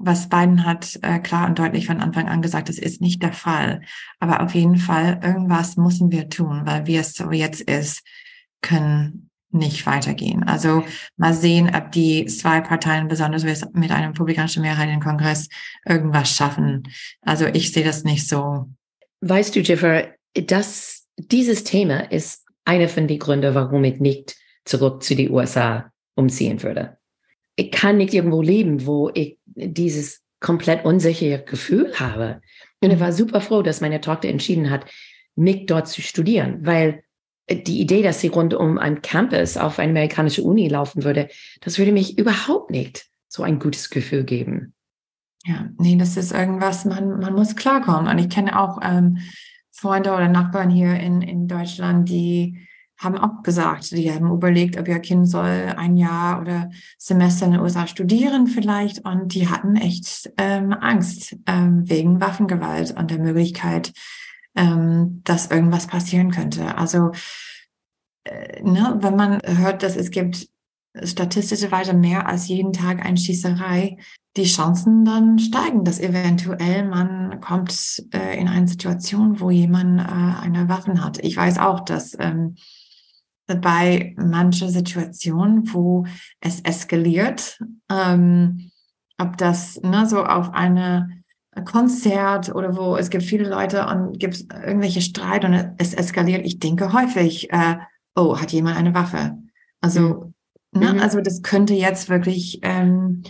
Was 0.00 0.28
Biden 0.28 0.64
hat 0.64 0.96
äh, 1.02 1.18
klar 1.18 1.48
und 1.48 1.58
deutlich 1.58 1.86
von 1.86 2.00
Anfang 2.00 2.28
an 2.28 2.40
gesagt, 2.40 2.68
das 2.68 2.78
ist 2.78 3.00
nicht 3.00 3.20
der 3.20 3.32
Fall. 3.32 3.80
Aber 4.20 4.42
auf 4.42 4.54
jeden 4.54 4.76
Fall, 4.76 5.20
irgendwas 5.22 5.76
müssen 5.76 6.12
wir 6.12 6.28
tun, 6.28 6.62
weil 6.64 6.86
wie 6.86 6.96
es 6.96 7.14
so 7.14 7.32
jetzt 7.32 7.62
ist, 7.62 8.04
können 8.62 9.27
nicht 9.50 9.86
weitergehen. 9.86 10.44
Also 10.44 10.84
mal 11.16 11.34
sehen, 11.34 11.70
ob 11.74 11.92
die 11.92 12.26
zwei 12.26 12.60
Parteien, 12.60 13.08
besonders 13.08 13.44
mit 13.72 13.90
einer 13.90 14.10
republikanischen 14.10 14.62
Mehrheit 14.62 14.90
im 14.90 15.00
Kongress, 15.00 15.48
irgendwas 15.86 16.34
schaffen. 16.34 16.82
Also 17.22 17.46
ich 17.46 17.72
sehe 17.72 17.84
das 17.84 18.04
nicht 18.04 18.28
so. 18.28 18.68
Weißt 19.20 19.56
du, 19.56 19.60
Jiffer, 19.60 20.08
dass 20.34 21.06
dieses 21.16 21.64
Thema 21.64 22.12
ist 22.12 22.44
einer 22.64 22.88
von 22.88 23.08
den 23.08 23.18
Gründen, 23.18 23.54
warum 23.54 23.84
ich 23.84 23.98
nicht 23.98 24.36
zurück 24.64 25.02
zu 25.02 25.16
den 25.16 25.30
USA 25.30 25.90
umziehen 26.14 26.62
würde. 26.62 26.98
Ich 27.56 27.72
kann 27.72 27.96
nicht 27.96 28.14
irgendwo 28.14 28.42
leben, 28.42 28.86
wo 28.86 29.10
ich 29.14 29.38
dieses 29.46 30.22
komplett 30.40 30.84
unsichere 30.84 31.42
Gefühl 31.42 31.92
habe. 31.98 32.40
Und 32.80 32.92
ich 32.92 33.00
war 33.00 33.12
super 33.12 33.40
froh, 33.40 33.62
dass 33.62 33.80
meine 33.80 34.00
Tochter 34.00 34.28
entschieden 34.28 34.70
hat, 34.70 34.84
nicht 35.34 35.70
dort 35.70 35.88
zu 35.88 36.02
studieren, 36.02 36.66
weil 36.66 37.02
die 37.50 37.80
Idee, 37.80 38.02
dass 38.02 38.20
sie 38.20 38.28
rund 38.28 38.54
um 38.54 38.78
ein 38.78 39.02
Campus 39.02 39.56
auf 39.56 39.78
eine 39.78 39.90
amerikanische 39.90 40.42
Uni 40.42 40.68
laufen 40.68 41.04
würde, 41.04 41.28
das 41.60 41.78
würde 41.78 41.92
mich 41.92 42.18
überhaupt 42.18 42.70
nicht 42.70 43.06
so 43.28 43.42
ein 43.42 43.58
gutes 43.58 43.90
Gefühl 43.90 44.24
geben. 44.24 44.74
Ja, 45.44 45.68
nee, 45.78 45.96
das 45.96 46.16
ist 46.16 46.32
irgendwas, 46.32 46.84
man, 46.84 47.20
man 47.20 47.34
muss 47.34 47.56
klarkommen. 47.56 48.08
Und 48.08 48.18
ich 48.18 48.28
kenne 48.28 48.58
auch 48.58 48.80
ähm, 48.82 49.18
Freunde 49.72 50.12
oder 50.12 50.28
Nachbarn 50.28 50.70
hier 50.70 50.94
in, 50.94 51.22
in 51.22 51.48
Deutschland, 51.48 52.08
die 52.08 52.66
haben 52.98 53.16
auch 53.16 53.42
gesagt, 53.44 53.92
die 53.92 54.12
haben 54.12 54.32
überlegt, 54.32 54.76
ob 54.76 54.88
ihr 54.88 54.98
Kind 54.98 55.28
soll 55.28 55.72
ein 55.76 55.96
Jahr 55.96 56.40
oder 56.40 56.70
Semester 56.98 57.46
in 57.46 57.52
den 57.52 57.60
USA 57.60 57.86
studieren 57.86 58.48
vielleicht. 58.48 59.04
Und 59.04 59.34
die 59.34 59.48
hatten 59.48 59.76
echt 59.76 60.32
ähm, 60.36 60.72
Angst 60.72 61.36
ähm, 61.46 61.88
wegen 61.88 62.20
Waffengewalt 62.20 62.96
und 62.96 63.12
der 63.12 63.20
Möglichkeit, 63.20 63.92
ähm, 64.56 65.22
dass 65.24 65.50
irgendwas 65.50 65.86
passieren 65.86 66.30
könnte. 66.30 66.76
Also, 66.76 67.12
äh, 68.24 68.62
ne, 68.62 68.98
wenn 69.00 69.16
man 69.16 69.40
hört, 69.44 69.82
dass 69.82 69.96
es 69.96 70.10
gibt 70.10 70.48
statistischerweise 71.02 71.94
mehr 71.94 72.26
als 72.26 72.48
jeden 72.48 72.72
Tag 72.72 73.04
eine 73.04 73.16
Schießerei, 73.16 73.98
die 74.36 74.44
Chancen 74.44 75.04
dann 75.04 75.38
steigen, 75.38 75.84
dass 75.84 76.00
eventuell 76.00 76.84
man 76.84 77.40
kommt 77.40 78.04
äh, 78.12 78.38
in 78.38 78.48
eine 78.48 78.68
Situation, 78.68 79.40
wo 79.40 79.50
jemand 79.50 80.00
äh, 80.00 80.04
eine 80.04 80.68
Waffe 80.68 81.02
hat. 81.02 81.18
Ich 81.18 81.36
weiß 81.36 81.58
auch, 81.58 81.80
dass 81.80 82.16
ähm, 82.18 82.56
bei 83.46 84.14
manchen 84.16 84.68
Situationen, 84.68 85.72
wo 85.72 86.04
es 86.40 86.60
eskaliert, 86.60 87.58
ähm, 87.90 88.70
ob 89.18 89.36
das 89.36 89.80
ne, 89.82 90.06
so 90.06 90.24
auf 90.24 90.52
eine 90.52 91.17
Konzert 91.64 92.54
oder 92.54 92.76
wo 92.76 92.96
es 92.96 93.10
gibt 93.10 93.24
viele 93.24 93.48
Leute 93.48 93.86
und 93.86 94.18
gibt 94.18 94.46
irgendwelche 94.52 95.00
Streit 95.00 95.44
und 95.44 95.74
es 95.78 95.94
eskaliert. 95.94 96.46
Ich 96.46 96.58
denke 96.58 96.92
häufig, 96.92 97.52
äh, 97.52 97.76
oh, 98.14 98.38
hat 98.38 98.52
jemand 98.52 98.76
eine 98.76 98.94
Waffe? 98.94 99.38
Also, 99.80 100.00
mhm. 100.72 100.80
ne, 100.80 100.92
mhm. 100.94 101.00
also 101.00 101.20
das 101.20 101.42
könnte 101.42 101.74
jetzt 101.74 102.08
wirklich 102.08 102.60
ähm, 102.62 103.22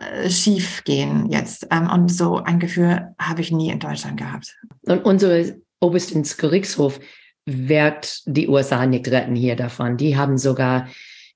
äh, 0.00 0.28
schief 0.30 0.84
gehen 0.84 1.30
jetzt. 1.30 1.68
Ähm, 1.70 1.90
und 1.90 2.08
so 2.08 2.36
ein 2.38 2.58
Gefühl 2.58 3.14
habe 3.18 3.40
ich 3.40 3.52
nie 3.52 3.70
in 3.70 3.78
Deutschland 3.78 4.16
gehabt. 4.16 4.56
Und 4.82 5.04
unsere 5.04 5.56
Oberstens 5.80 6.36
Gerichtshof 6.36 6.98
wird 7.46 8.22
die 8.26 8.48
USA 8.48 8.86
nicht 8.86 9.08
retten 9.08 9.36
hier 9.36 9.56
davon. 9.56 9.96
Die 9.96 10.16
haben 10.16 10.38
sogar 10.38 10.88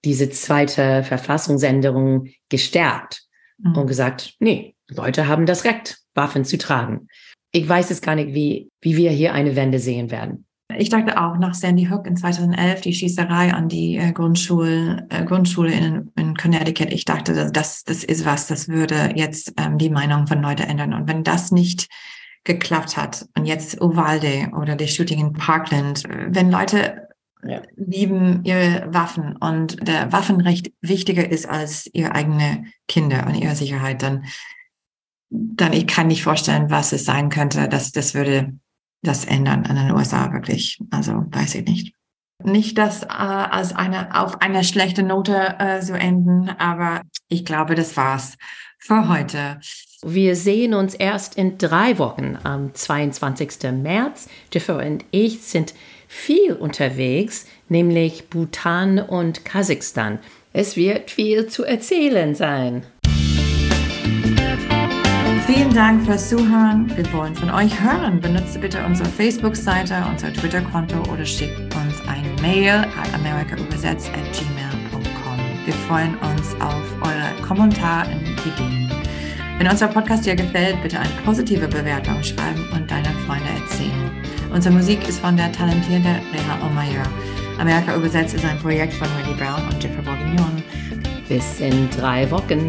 diese 0.04 0.30
zweite 0.30 1.02
Verfassungsänderung 1.02 2.28
gestärkt 2.48 3.24
mhm. 3.58 3.76
und 3.76 3.86
gesagt, 3.86 4.34
nee, 4.38 4.74
Leute 4.88 5.28
haben 5.28 5.46
das 5.46 5.64
Recht, 5.64 5.98
Waffen 6.18 6.44
zu 6.44 6.58
tragen. 6.58 7.08
Ich 7.52 7.66
weiß 7.66 7.90
es 7.90 8.02
gar 8.02 8.14
nicht, 8.14 8.34
wie, 8.34 8.68
wie 8.82 8.96
wir 8.98 9.10
hier 9.10 9.32
eine 9.32 9.56
Wende 9.56 9.78
sehen 9.78 10.10
werden. 10.10 10.44
Ich 10.76 10.90
dachte 10.90 11.18
auch 11.18 11.38
nach 11.38 11.54
Sandy 11.54 11.86
Hook 11.86 12.06
in 12.06 12.16
2011, 12.16 12.82
die 12.82 12.92
Schießerei 12.92 13.54
an 13.54 13.70
die 13.70 13.96
äh, 13.96 14.12
Grundschule, 14.12 15.06
äh, 15.08 15.24
Grundschule 15.24 15.72
in, 15.72 16.12
in 16.14 16.36
Connecticut. 16.36 16.92
Ich 16.92 17.06
dachte, 17.06 17.50
das, 17.50 17.84
das 17.84 18.04
ist 18.04 18.26
was, 18.26 18.48
das 18.48 18.68
würde 18.68 19.12
jetzt 19.14 19.54
ähm, 19.56 19.78
die 19.78 19.88
Meinung 19.88 20.26
von 20.26 20.42
Leuten 20.42 20.64
ändern. 20.64 20.92
Und 20.92 21.08
wenn 21.08 21.24
das 21.24 21.52
nicht 21.52 21.88
geklappt 22.44 22.98
hat 22.98 23.26
und 23.34 23.46
jetzt 23.46 23.80
Uvalde 23.80 24.50
oder 24.54 24.76
die 24.76 24.88
Shooting 24.88 25.20
in 25.20 25.32
Parkland, 25.32 26.04
wenn 26.06 26.50
Leute 26.50 27.08
ja. 27.42 27.62
lieben 27.76 28.44
ihre 28.44 28.88
Waffen 28.90 29.36
und 29.36 29.86
der 29.86 30.12
Waffenrecht 30.12 30.72
wichtiger 30.82 31.30
ist 31.30 31.48
als 31.48 31.88
ihre 31.92 32.14
eigene 32.14 32.64
Kinder 32.88 33.26
und 33.26 33.36
ihre 33.36 33.54
Sicherheit, 33.54 34.02
dann 34.02 34.24
dann 35.30 35.72
ich 35.72 35.86
kann 35.86 36.08
nicht 36.08 36.22
vorstellen, 36.22 36.70
was 36.70 36.92
es 36.92 37.04
sein 37.04 37.28
könnte, 37.28 37.68
dass 37.68 37.92
das 37.92 38.14
würde 38.14 38.54
das 39.02 39.24
ändern 39.24 39.64
in 39.64 39.76
den 39.76 39.92
USA 39.92 40.32
wirklich. 40.32 40.78
Also 40.90 41.24
weiß 41.30 41.56
ich 41.56 41.64
nicht. 41.64 41.94
Nicht 42.44 42.78
das 42.78 43.02
äh, 43.02 43.06
als 43.08 43.74
eine 43.74 44.20
auf 44.20 44.40
einer 44.40 44.62
schlechten 44.62 45.08
Note 45.08 45.56
äh, 45.58 45.82
so 45.82 45.94
enden, 45.94 46.48
aber 46.48 47.02
ich 47.28 47.44
glaube, 47.44 47.74
das 47.74 47.96
war's 47.96 48.36
für 48.78 49.08
heute. 49.08 49.58
Wir 50.02 50.36
sehen 50.36 50.74
uns 50.74 50.94
erst 50.94 51.36
in 51.36 51.58
drei 51.58 51.98
Wochen 51.98 52.38
am 52.44 52.72
22. 52.72 53.72
März. 53.72 54.28
Jiffer 54.52 54.78
und 54.78 55.04
ich 55.10 55.42
sind 55.42 55.74
viel 56.06 56.52
unterwegs, 56.52 57.46
nämlich 57.68 58.30
Bhutan 58.30 59.00
und 59.00 59.44
Kasachstan. 59.44 60.20
Es 60.52 60.76
wird 60.76 61.10
viel 61.10 61.48
zu 61.48 61.64
erzählen 61.64 62.36
sein. 62.36 62.86
Dank 65.78 66.04
fürs 66.04 66.28
Zuhören. 66.28 66.90
Wir 66.96 67.10
wollen 67.12 67.36
von 67.36 67.50
euch 67.50 67.80
hören. 67.80 68.20
Benutze 68.20 68.58
bitte 68.58 68.84
unsere 68.84 69.08
Facebook-Seite, 69.08 70.04
unser 70.10 70.32
Twitter-Konto 70.32 71.08
oder 71.08 71.24
schickt 71.24 71.72
uns 71.72 72.02
ein 72.08 72.24
Mail 72.42 72.84
at 73.00 73.14
americaübersetzt@gmail.com. 73.14 75.38
Wir 75.64 75.74
freuen 75.86 76.16
uns 76.16 76.56
auf 76.60 76.82
eure 77.02 77.30
Kommentare 77.46 78.10
und 78.10 78.44
Ideen. 78.44 78.90
Wenn 79.58 79.68
unser 79.68 79.86
Podcast 79.86 80.26
dir 80.26 80.34
gefällt, 80.34 80.82
bitte 80.82 80.98
eine 80.98 81.12
positive 81.24 81.68
Bewertung 81.68 82.24
schreiben 82.24 82.68
und 82.74 82.90
deine 82.90 83.10
Freunde 83.24 83.48
erzählen. 83.62 84.10
Unsere 84.52 84.74
Musik 84.74 85.08
ist 85.08 85.20
von 85.20 85.36
der 85.36 85.52
talentierten 85.52 86.16
Reha 86.32 86.58
Omayer. 86.66 87.06
Amerika 87.60 87.94
übersetzt 87.94 88.34
ist 88.34 88.44
ein 88.44 88.58
Projekt 88.58 88.94
von 88.94 89.06
Wendy 89.16 89.34
Brown 89.40 89.62
und 89.72 89.80
Jeffrey 89.80 90.02
Bourguignon. 90.02 90.60
Bis 91.28 91.60
in 91.60 91.88
drei 91.90 92.28
Wochen. 92.32 92.68